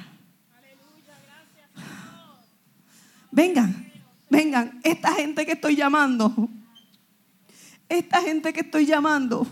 Vengan, 3.30 3.92
vengan. 4.28 4.80
Esta 4.82 5.12
gente 5.12 5.46
que 5.46 5.52
estoy 5.52 5.76
llamando, 5.76 6.48
esta 7.88 8.20
gente 8.20 8.52
que 8.52 8.60
estoy 8.60 8.86
llamando, 8.86 9.46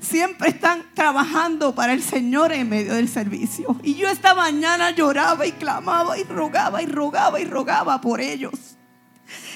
siempre 0.00 0.48
están 0.48 0.82
trabajando 0.94 1.74
para 1.74 1.92
el 1.92 2.02
Señor 2.02 2.52
en 2.52 2.68
medio 2.68 2.94
del 2.94 3.08
servicio. 3.08 3.78
Y 3.82 3.94
yo 3.94 4.08
esta 4.08 4.34
mañana 4.34 4.90
lloraba 4.90 5.46
y 5.46 5.52
clamaba 5.52 6.18
y 6.18 6.24
rogaba 6.24 6.82
y 6.82 6.86
rogaba 6.86 7.40
y 7.40 7.44
rogaba 7.44 8.00
por 8.00 8.20
ellos. 8.20 8.54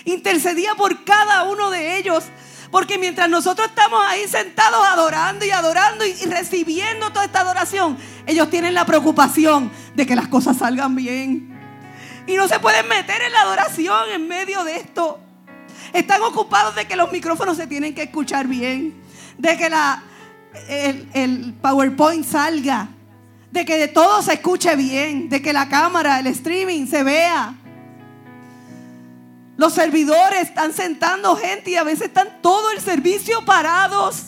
Intercedía 0.04 0.74
por 0.74 1.04
cada 1.04 1.44
uno 1.44 1.70
de 1.70 1.98
ellos. 1.98 2.24
Porque 2.72 2.96
mientras 2.96 3.28
nosotros 3.28 3.68
estamos 3.68 4.02
ahí 4.08 4.26
sentados 4.26 4.82
adorando 4.86 5.44
y 5.44 5.50
adorando 5.50 6.06
y, 6.06 6.14
recibiendo 6.24 7.10
toda 7.10 7.26
esta 7.26 7.40
adoración, 7.40 7.98
ellos 8.26 8.48
tienen 8.48 8.72
la 8.72 8.86
preocupación 8.86 9.70
de 9.94 10.06
que 10.06 10.16
las 10.16 10.28
cosas 10.28 10.56
salgan 10.56 10.96
bien. 10.96 11.54
Y 12.26 12.34
no 12.34 12.48
se 12.48 12.58
pueden 12.60 12.88
meter 12.88 13.20
en 13.20 13.30
la 13.30 13.42
adoración 13.42 14.10
en 14.14 14.26
medio 14.26 14.64
de 14.64 14.76
esto. 14.76 15.20
Están 15.92 16.22
ocupados 16.22 16.74
de 16.74 16.86
que 16.86 16.96
los 16.96 17.12
micrófonos 17.12 17.58
se 17.58 17.66
tienen 17.66 17.94
que 17.94 18.04
escuchar 18.04 18.46
bien. 18.46 19.02
De 19.36 19.58
que 19.58 19.68
la, 19.68 20.02
el, 20.66 21.52
PowerPoint 21.60 22.24
salga, 22.24 22.88
de 23.50 23.66
que 23.66 23.76
de 23.76 23.88
todo 23.88 24.22
se 24.22 24.32
escuche 24.32 24.74
bien, 24.76 25.28
de 25.28 25.42
que 25.42 25.52
la 25.52 25.68
cámara, 25.68 26.20
el 26.20 26.26
streaming 26.28 26.86
se 26.86 27.02
vea. 27.02 27.54
Los 29.62 29.74
servidores 29.74 30.40
están 30.40 30.72
sentando 30.72 31.36
gente 31.36 31.70
y 31.70 31.76
a 31.76 31.84
veces 31.84 32.08
están 32.08 32.42
todo 32.42 32.72
el 32.72 32.80
servicio 32.80 33.44
parados. 33.44 34.24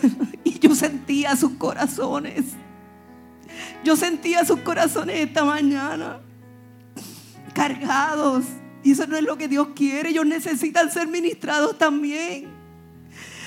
y 0.44 0.60
yo 0.60 0.76
sentía 0.76 1.34
sus 1.34 1.54
corazones. 1.54 2.44
Yo 3.82 3.96
sentía 3.96 4.44
sus 4.44 4.60
corazones 4.60 5.18
esta 5.18 5.44
mañana 5.44 6.20
cargados. 7.52 8.44
Y 8.84 8.92
eso 8.92 9.08
no 9.08 9.16
es 9.16 9.24
lo 9.24 9.36
que 9.36 9.48
Dios 9.48 9.70
quiere. 9.74 10.10
Ellos 10.10 10.24
necesitan 10.24 10.92
ser 10.92 11.08
ministrados 11.08 11.76
también 11.76 12.46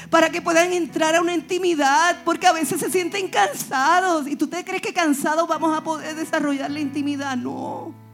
para 0.09 0.29
que 0.29 0.41
puedan 0.41 0.73
entrar 0.73 1.15
a 1.15 1.21
una 1.21 1.33
intimidad, 1.33 2.21
porque 2.25 2.47
a 2.47 2.51
veces 2.51 2.81
se 2.81 2.91
sienten 2.91 3.29
cansados. 3.29 4.27
¿Y 4.27 4.35
tú 4.35 4.47
te 4.47 4.65
crees 4.65 4.81
que 4.81 4.93
cansados 4.93 5.47
vamos 5.47 5.73
a 5.73 5.81
poder 5.81 6.17
desarrollar 6.17 6.69
la 6.69 6.81
intimidad? 6.81 7.37
No. 7.37 8.10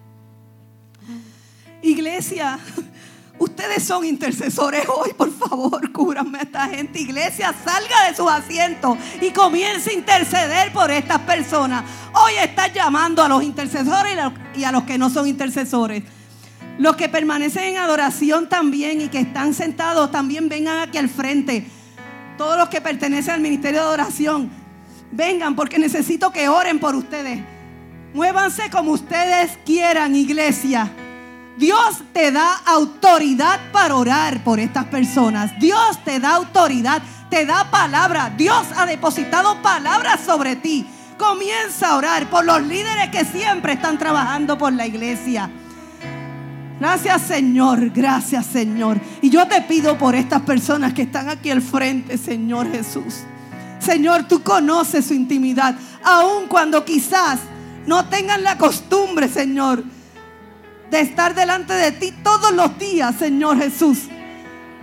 Iglesia, 1.82 2.60
ustedes 3.40 3.84
son 3.84 4.06
intercesores 4.06 4.86
hoy, 4.88 5.14
por 5.14 5.32
favor, 5.32 5.92
cúbranme 5.94 6.40
a 6.40 6.42
esta 6.42 6.68
gente. 6.68 7.00
Iglesia, 7.00 7.54
salga 7.64 8.10
de 8.10 8.16
sus 8.16 8.30
asientos 8.30 8.98
y 9.22 9.32
comience 9.32 9.92
a 9.92 9.94
interceder 9.94 10.72
por 10.74 10.92
estas 10.92 11.20
personas. 11.20 11.84
Hoy 12.14 12.34
está 12.42 12.68
llamando 12.68 13.24
a 13.24 13.30
los 13.30 13.44
intercesores 13.44 14.18
y 14.56 14.64
a 14.64 14.72
los 14.72 14.84
que 14.84 14.98
no 14.98 15.10
son 15.10 15.28
intercesores. 15.28 16.04
Los 16.78 16.96
que 16.96 17.10
permanecen 17.10 17.64
en 17.64 17.78
adoración 17.78 18.50
también 18.50 19.02
y 19.02 19.10
que 19.10 19.20
están 19.20 19.54
sentados 19.54 20.12
también 20.12 20.48
vengan 20.48 20.80
aquí 20.80 20.98
al 20.98 21.10
frente 21.10 21.66
todos 22.38 22.58
los 22.58 22.70
que 22.70 22.80
pertenecen 22.80 23.34
al 23.34 23.42
ministerio 23.42 23.82
de 23.82 23.88
oración, 23.88 24.50
vengan 25.12 25.56
porque 25.56 25.80
necesito 25.80 26.32
que 26.32 26.48
oren 26.48 26.80
por 26.80 26.96
ustedes. 26.96 27.40
Muévanse 28.14 28.70
como 28.70 28.92
ustedes 28.92 29.58
quieran, 29.66 30.16
iglesia. 30.16 30.92
Dios 31.58 32.04
te 32.14 32.32
da 32.32 32.54
autoridad 32.66 33.60
para 33.72 33.96
orar 33.96 34.44
por 34.44 34.60
estas 34.60 34.86
personas. 34.86 35.60
Dios 35.60 36.04
te 36.06 36.20
da 36.20 36.36
autoridad, 36.36 37.02
te 37.32 37.48
da 37.48 37.72
palabra. 37.72 38.32
Dios 38.38 38.68
ha 38.78 38.86
depositado 38.86 39.60
palabras 39.64 40.20
sobre 40.24 40.56
ti. 40.56 40.86
Comienza 41.18 41.90
a 41.90 41.98
orar 41.98 42.30
por 42.30 42.46
los 42.46 42.62
líderes 42.62 43.10
que 43.10 43.26
siempre 43.26 43.74
están 43.74 43.98
trabajando 43.98 44.56
por 44.56 44.72
la 44.72 44.86
iglesia. 44.86 45.50
Gracias 46.80 47.24
Señor, 47.24 47.90
gracias 47.90 48.46
Señor. 48.46 49.02
Y 49.24 49.32
yo 49.32 49.48
te 49.48 49.62
pido 49.64 49.98
por 49.98 50.14
estas 50.14 50.44
personas 50.44 50.94
que 50.94 51.02
están 51.02 51.28
aquí 51.28 51.50
al 51.50 51.64
frente, 51.64 52.20
Señor 52.20 52.72
Jesús. 52.72 53.24
Señor, 53.80 54.28
tú 54.28 54.44
conoces 54.44 55.08
su 55.08 55.16
intimidad, 55.16 55.76
aun 56.04 56.48
cuando 56.48 56.86
quizás 56.86 57.40
no 57.88 58.06
tengan 58.06 58.44
la 58.44 58.60
costumbre, 58.60 59.28
Señor, 59.28 59.84
de 60.90 61.02
estar 61.02 61.36
delante 61.36 61.74
de 61.74 61.92
ti 61.92 62.12
todos 62.24 62.52
los 62.54 62.78
días, 62.78 63.16
Señor 63.18 63.58
Jesús. 63.58 64.08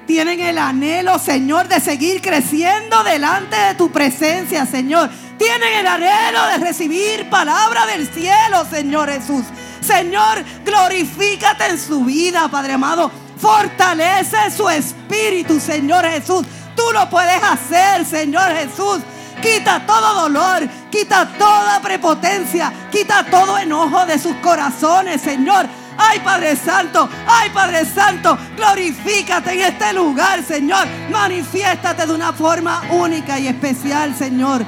Tienen 0.07 0.41
el 0.41 0.59
anhelo, 0.59 1.19
Señor, 1.19 1.67
de 1.69 1.81
seguir 1.81 2.21
creciendo 2.21 3.03
delante 3.05 3.57
de 3.57 3.75
tu 3.75 3.91
presencia, 3.91 4.67
Señor. 4.67 5.09
Tienen 5.39 5.73
el 5.79 5.87
anhelo 5.87 6.47
de 6.47 6.59
recibir 6.59 7.29
palabra 7.31 7.87
del 7.87 8.07
cielo, 8.13 8.67
Señor 8.71 9.11
Jesús. 9.11 9.45
Señor, 9.81 10.45
glorifícate 10.65 11.67
en 11.67 11.81
su 11.81 12.05
vida, 12.05 12.49
Padre 12.49 12.75
amado. 12.75 13.11
Fortalece 13.39 14.51
su 14.55 14.69
espíritu, 14.69 15.59
Señor 15.59 16.05
Jesús. 16.05 16.47
Tú 16.77 16.83
lo 16.93 17.09
puedes 17.09 17.43
hacer, 17.43 18.05
Señor 18.05 18.51
Jesús. 18.53 19.01
Quita 19.43 19.85
todo 19.87 20.23
dolor, 20.23 20.69
quita 20.91 21.29
toda 21.39 21.81
prepotencia, 21.81 22.73
quita 22.91 23.25
todo 23.25 23.59
enojo 23.59 24.07
de 24.07 24.19
sus 24.19 24.35
corazones, 24.37 25.21
Señor. 25.21 25.67
Ay 25.97 26.21
Padre 26.21 26.57
Santo, 26.57 27.09
ay 27.27 27.51
Padre 27.51 27.85
Santo, 27.85 28.37
glorifícate 28.57 29.53
en 29.53 29.61
este 29.73 29.93
lugar, 29.93 30.43
Señor. 30.43 30.87
Manifiéstate 31.11 32.07
de 32.07 32.13
una 32.13 32.33
forma 32.33 32.83
única 32.91 33.39
y 33.39 33.49
especial, 33.49 34.15
Señor. 34.17 34.65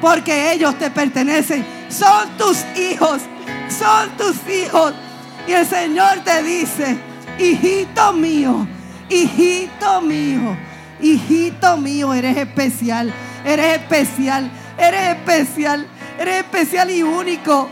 Porque 0.00 0.52
ellos 0.52 0.78
te 0.78 0.90
pertenecen. 0.90 1.66
Son 1.88 2.36
tus 2.36 2.64
hijos, 2.76 3.22
son 3.68 4.10
tus 4.16 4.36
hijos. 4.48 4.94
Y 5.46 5.52
el 5.52 5.66
Señor 5.66 6.20
te 6.24 6.42
dice, 6.42 6.98
hijito 7.38 8.12
mío, 8.12 8.66
hijito 9.08 10.00
mío, 10.00 10.56
hijito 11.00 11.76
mío, 11.76 12.12
eres 12.12 12.36
especial, 12.36 13.12
eres 13.44 13.78
especial, 13.78 14.50
eres 14.76 15.16
especial, 15.16 15.86
eres 16.18 16.38
especial 16.38 16.90
y 16.90 17.02
único. 17.02 17.70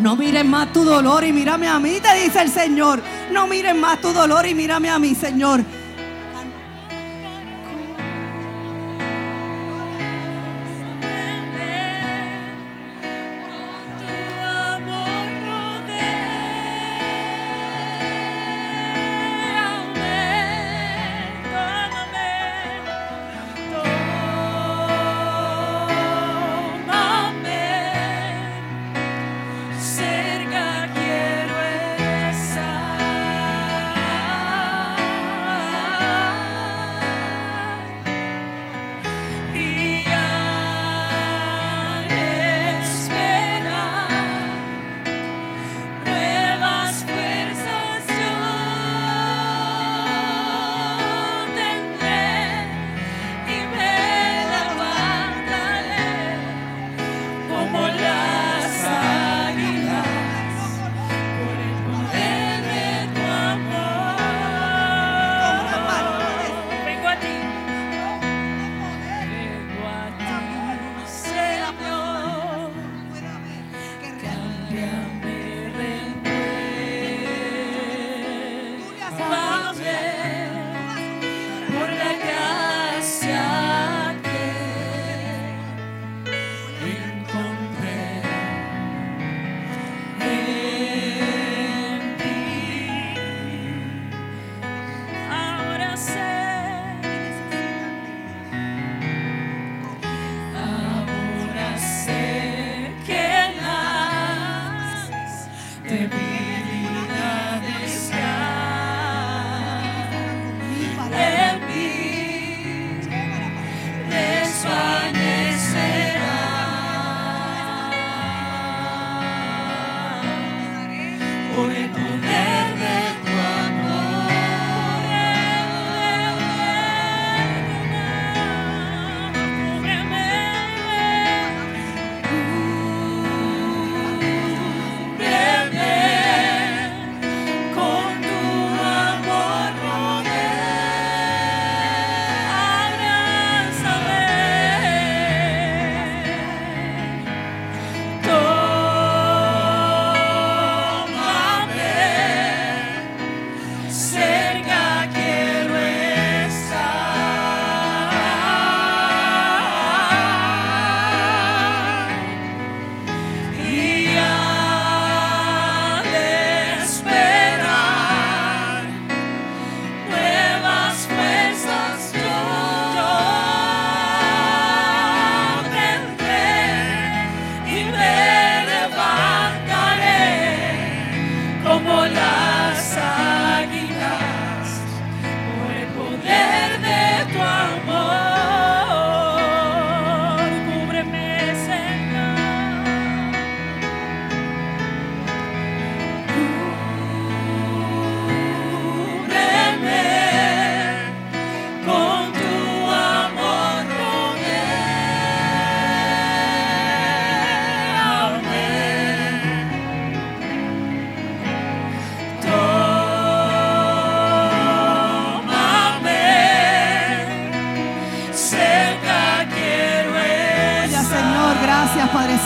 No 0.00 0.14
mires 0.14 0.44
más 0.44 0.72
tu 0.72 0.84
dolor 0.84 1.24
y 1.24 1.32
mírame 1.32 1.68
a 1.68 1.78
mí, 1.78 1.98
te 2.00 2.22
dice 2.22 2.42
el 2.42 2.50
Señor. 2.50 3.00
No 3.32 3.46
mires 3.46 3.74
más 3.74 4.00
tu 4.00 4.12
dolor 4.12 4.46
y 4.46 4.54
mírame 4.54 4.90
a 4.90 4.98
mí, 4.98 5.14
Señor. 5.14 5.64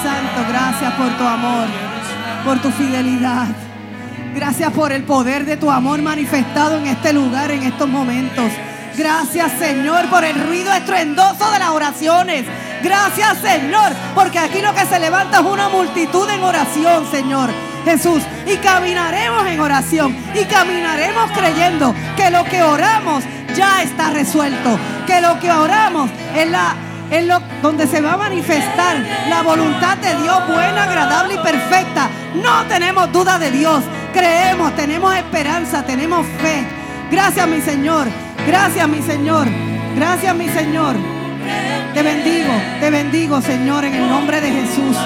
Santo. 0.02 0.46
Gracias 0.48 0.92
por 0.94 1.10
tu 1.16 1.24
amor, 1.24 1.66
por 2.44 2.60
tu 2.60 2.70
fidelidad. 2.70 3.48
Gracias 4.34 4.72
por 4.72 4.92
el 4.92 5.02
poder 5.02 5.44
de 5.44 5.56
tu 5.56 5.70
amor 5.70 6.00
manifestado 6.00 6.78
en 6.78 6.86
este 6.86 7.12
lugar, 7.12 7.50
en 7.50 7.64
estos 7.64 7.88
momentos. 7.88 8.50
Gracias, 8.96 9.52
Señor, 9.58 10.06
por 10.08 10.24
el 10.24 10.40
ruido 10.46 10.72
estruendoso 10.72 11.50
de 11.50 11.58
las 11.58 11.70
oraciones. 11.70 12.44
Gracias, 12.82 13.38
Señor, 13.38 13.92
porque 14.14 14.38
aquí 14.38 14.62
lo 14.62 14.74
que 14.74 14.86
se 14.86 14.98
levanta 14.98 15.40
es 15.40 15.44
una 15.44 15.68
multitud 15.68 16.28
en 16.30 16.42
oración, 16.42 17.06
Señor. 17.10 17.50
Jesús, 17.84 18.22
y 18.46 18.56
caminaremos 18.56 19.46
en 19.46 19.60
oración 19.60 20.14
y 20.34 20.44
caminaremos 20.44 21.30
creyendo 21.32 21.94
que 22.16 22.30
lo 22.30 22.44
que 22.44 22.62
oramos 22.62 23.24
ya 23.54 23.82
está 23.82 24.10
resuelto, 24.10 24.78
que 25.06 25.20
lo 25.20 25.40
que 25.40 25.50
oramos 25.50 26.10
es 26.36 26.50
la 26.50 26.76
es 27.10 27.26
lo, 27.26 27.40
donde 27.62 27.86
se 27.86 28.00
va 28.00 28.14
a 28.14 28.16
manifestar 28.16 28.96
la 29.28 29.42
voluntad 29.42 29.96
de 29.98 30.14
Dios 30.22 30.46
buena, 30.46 30.84
agradable 30.84 31.34
y 31.34 31.38
perfecta. 31.38 32.08
No 32.34 32.64
tenemos 32.66 33.12
duda 33.12 33.38
de 33.38 33.50
Dios. 33.50 33.82
Creemos, 34.12 34.74
tenemos 34.76 35.14
esperanza, 35.16 35.84
tenemos 35.84 36.26
fe. 36.40 36.64
Gracias 37.10 37.46
mi 37.48 37.60
Señor. 37.60 38.06
Gracias 38.46 38.88
mi 38.88 39.02
Señor. 39.02 39.48
Gracias 39.96 40.34
mi 40.34 40.48
Señor. 40.48 40.96
Te 41.94 42.02
bendigo, 42.02 42.52
te 42.80 42.90
bendigo 42.90 43.40
Señor 43.40 43.84
en 43.84 43.94
el 43.94 44.08
nombre 44.08 44.40
de 44.40 44.50
Jesús. 44.50 44.96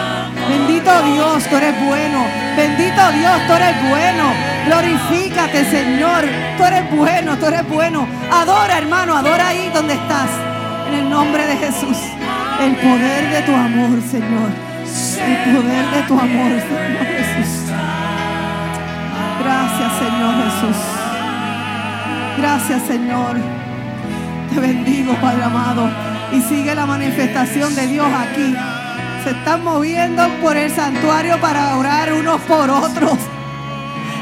Bendito 0.49 0.91
Dios, 1.03 1.45
tú 1.49 1.57
eres 1.57 1.75
bueno. 1.87 2.27
Bendito 2.57 3.13
Dios, 3.13 3.47
tú 3.47 3.53
eres 3.55 3.89
bueno. 3.89 4.33
Glorifícate 4.67 5.65
Señor. 5.71 6.25
Tú 6.59 6.65
eres 6.65 6.91
bueno, 6.95 7.39
tú 7.39 7.47
eres 7.47 7.67
bueno. 7.69 8.07
Adora 8.31 8.77
hermano, 8.77 9.17
adora 9.17 9.49
ahí 9.49 9.71
donde 9.75 9.95
estás. 9.95 10.54
En 10.95 11.01
el 11.01 11.11
nombre 11.11 11.45
de 11.45 11.57
Jesús. 11.57 11.97
El 12.61 12.77
poder 12.77 13.31
de 13.31 13.43
tu 13.43 13.53
amor, 13.53 14.01
Señor. 14.09 14.51
El 15.27 15.57
poder 15.57 15.91
de 15.91 16.03
tu 16.03 16.15
amor, 16.19 16.51
Señor 16.51 17.07
Jesús. 17.07 17.73
Gracias, 19.43 19.93
Señor 19.99 20.35
Jesús. 20.45 20.83
Gracias, 22.39 22.83
Señor. 22.87 23.37
Te 24.53 24.61
bendigo, 24.61 25.15
Padre 25.15 25.43
amado. 25.43 25.91
Y 26.33 26.41
sigue 26.43 26.73
la 26.77 26.87
manifestación 26.87 27.75
de 27.75 27.89
Dios 27.89 28.07
aquí. 28.07 28.55
Se 29.25 29.31
están 29.31 29.65
moviendo 29.65 30.29
por 30.41 30.57
el 30.57 30.71
santuario 30.71 31.41
para 31.41 31.77
orar 31.77 32.13
unos 32.13 32.41
por 32.43 32.71
otros. 32.71 33.19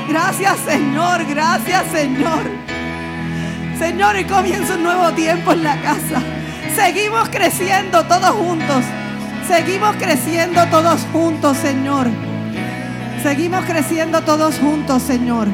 Gracias, 0.08 0.56
Señor. 0.60 1.26
Gracias, 1.26 1.84
Señor. 1.92 2.50
Señor, 3.78 4.18
y 4.18 4.24
comienza 4.24 4.74
un 4.76 4.84
nuevo 4.84 5.10
tiempo 5.10 5.52
en 5.52 5.64
la 5.64 5.76
casa. 5.82 6.22
Seguimos 6.74 7.28
creciendo 7.28 8.04
todos 8.04 8.30
juntos. 8.30 8.84
Seguimos 9.46 9.94
creciendo 9.96 10.66
todos 10.68 11.06
juntos, 11.12 11.56
Señor. 11.58 12.08
Seguimos 13.22 13.64
creciendo 13.66 14.22
todos 14.22 14.58
juntos, 14.58 15.02
Señor. 15.02 15.48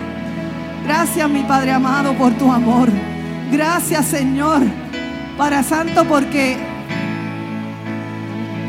Gracias, 0.84 1.28
mi 1.28 1.42
Padre 1.42 1.72
amado, 1.72 2.14
por 2.14 2.32
tu 2.34 2.52
amor. 2.52 2.88
Gracias, 3.50 4.06
Señor, 4.06 4.62
para 5.36 5.62
Santo, 5.62 6.04
porque 6.04 6.56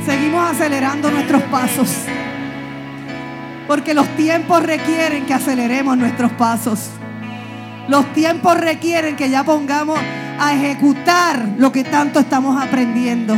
seguimos 0.06 0.50
acelerando 0.50 1.12
nuestros 1.12 1.44
pasos. 1.44 1.90
Porque 3.68 3.94
los 3.94 4.08
tiempos 4.16 4.64
requieren 4.64 5.26
que 5.26 5.36
aceleremos 5.36 5.96
nuestros 5.98 6.32
pasos. 6.32 6.90
Los 7.88 8.12
tiempos 8.14 8.58
requieren 8.58 9.16
que 9.16 9.30
ya 9.30 9.44
pongamos 9.44 10.00
a 10.40 10.54
ejecutar 10.54 11.46
lo 11.58 11.72
que 11.72 11.84
tanto 11.84 12.20
estamos 12.20 12.62
aprendiendo. 12.62 13.38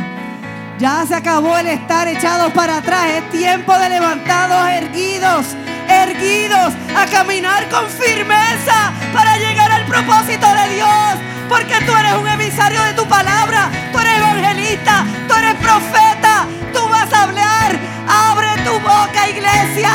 Ya 0.78 1.06
se 1.08 1.16
acabó 1.16 1.58
el 1.58 1.68
estar 1.68 2.08
echados 2.08 2.52
para 2.54 2.78
atrás. 2.78 3.06
Es 3.08 3.30
tiempo 3.32 3.78
de 3.78 3.89
levantados, 3.89 4.70
erguidos, 4.70 5.45
erguidos, 5.88 6.74
a 6.95 7.06
caminar 7.06 7.68
con 7.70 7.88
firmeza 7.88 8.91
para 9.14 9.38
llegar 9.38 9.72
al 9.72 9.86
propósito 9.86 10.47
de 10.47 10.76
Dios. 10.76 11.16
Porque 11.49 11.76
tú 11.86 11.91
eres 11.93 12.14
un 12.14 12.28
emisario 12.28 12.82
de 12.84 12.93
tu 12.93 13.06
palabra. 13.06 13.70
Tú 13.91 13.99
eres 13.99 14.18
evangelista. 14.18 15.06
Tú 15.28 15.34
eres 15.36 15.56
profeta. 15.56 16.45
Tú 16.74 16.88
vas 16.89 17.12
a 17.14 17.24
hablar. 17.24 17.80
Abre 18.08 18.64
tu 18.64 18.74
boca, 18.80 19.30
iglesia. 19.30 19.91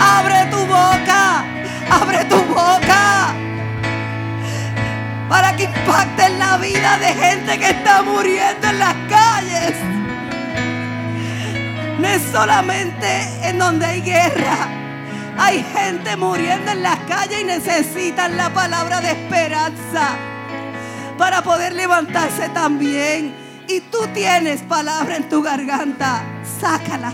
Abre 0.00 0.46
tu 0.50 0.58
boca. 0.66 1.44
Abre 1.90 2.24
tu 2.26 2.36
boca 2.44 3.43
para 5.34 5.56
que 5.56 5.64
impacten 5.64 6.38
la 6.38 6.58
vida 6.58 6.96
de 6.98 7.06
gente 7.06 7.58
que 7.58 7.70
está 7.70 8.04
muriendo 8.04 8.68
en 8.68 8.78
las 8.78 8.94
calles. 9.08 9.74
No 11.98 12.06
es 12.06 12.22
solamente 12.30 13.08
en 13.42 13.58
donde 13.58 13.84
hay 13.84 14.00
guerra. 14.00 14.68
Hay 15.36 15.64
gente 15.74 16.16
muriendo 16.16 16.70
en 16.70 16.84
las 16.84 17.00
calles 17.08 17.40
y 17.40 17.44
necesitan 17.46 18.36
la 18.36 18.50
palabra 18.50 19.00
de 19.00 19.10
esperanza 19.10 20.10
para 21.18 21.42
poder 21.42 21.72
levantarse 21.72 22.48
también. 22.50 23.34
Y 23.66 23.80
tú 23.80 24.06
tienes 24.14 24.62
palabra 24.62 25.16
en 25.16 25.28
tu 25.28 25.42
garganta. 25.42 26.22
Sácala. 26.60 27.12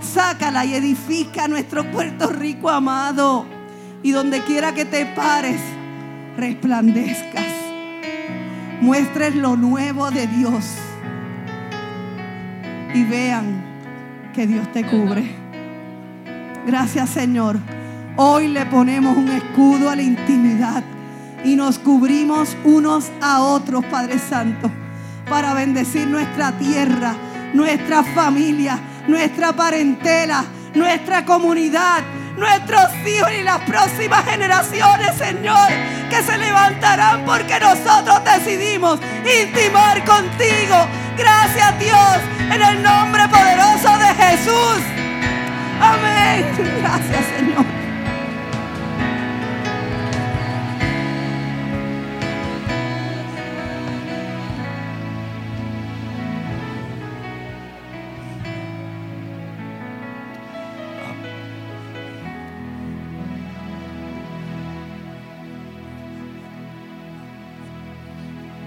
Sácala 0.00 0.64
y 0.64 0.74
edifica 0.74 1.48
nuestro 1.48 1.84
Puerto 1.90 2.28
Rico 2.28 2.70
amado. 2.70 3.44
Y 4.02 4.12
donde 4.12 4.42
quiera 4.42 4.72
que 4.72 4.86
te 4.86 5.04
pares 5.04 5.60
resplandezcas. 6.36 7.46
Muestres 8.80 9.34
lo 9.34 9.56
nuevo 9.56 10.10
de 10.10 10.26
Dios. 10.26 10.64
Y 12.94 13.04
vean 13.04 13.62
que 14.34 14.46
Dios 14.46 14.70
te 14.72 14.84
cubre. 14.84 15.24
Gracias 16.66 17.10
Señor. 17.10 17.58
Hoy 18.16 18.48
le 18.48 18.64
ponemos 18.66 19.16
un 19.16 19.28
escudo 19.28 19.90
a 19.90 19.96
la 19.96 20.02
intimidad 20.02 20.82
y 21.44 21.54
nos 21.54 21.78
cubrimos 21.78 22.56
unos 22.64 23.10
a 23.20 23.42
otros, 23.42 23.84
Padre 23.84 24.18
Santo, 24.18 24.70
para 25.28 25.54
bendecir 25.54 26.06
nuestra 26.06 26.52
tierra, 26.52 27.14
nuestra 27.52 28.02
familia, 28.02 28.78
nuestra 29.06 29.52
parentela, 29.52 30.44
nuestra 30.74 31.24
comunidad, 31.24 32.02
nuestros 32.36 32.94
hijos 33.06 33.30
y 33.32 33.42
las 33.42 33.60
próximas 33.62 34.24
generaciones, 34.24 35.16
Señor, 35.16 35.68
que 36.10 36.22
se 36.22 36.38
levantarán 36.38 37.24
porque 37.24 37.58
nosotros 37.60 38.22
decidimos 38.24 39.00
intimar 39.42 40.04
contigo. 40.04 40.86
Gracias 41.16 41.78
Dios, 41.78 42.18
en 42.52 42.62
el 42.62 42.82
nombre 42.82 43.28
poderoso 43.28 43.98
de 43.98 44.14
Jesús. 44.14 44.82
Amén. 45.80 46.46
Gracias 46.80 47.24
Señor. 47.36 47.75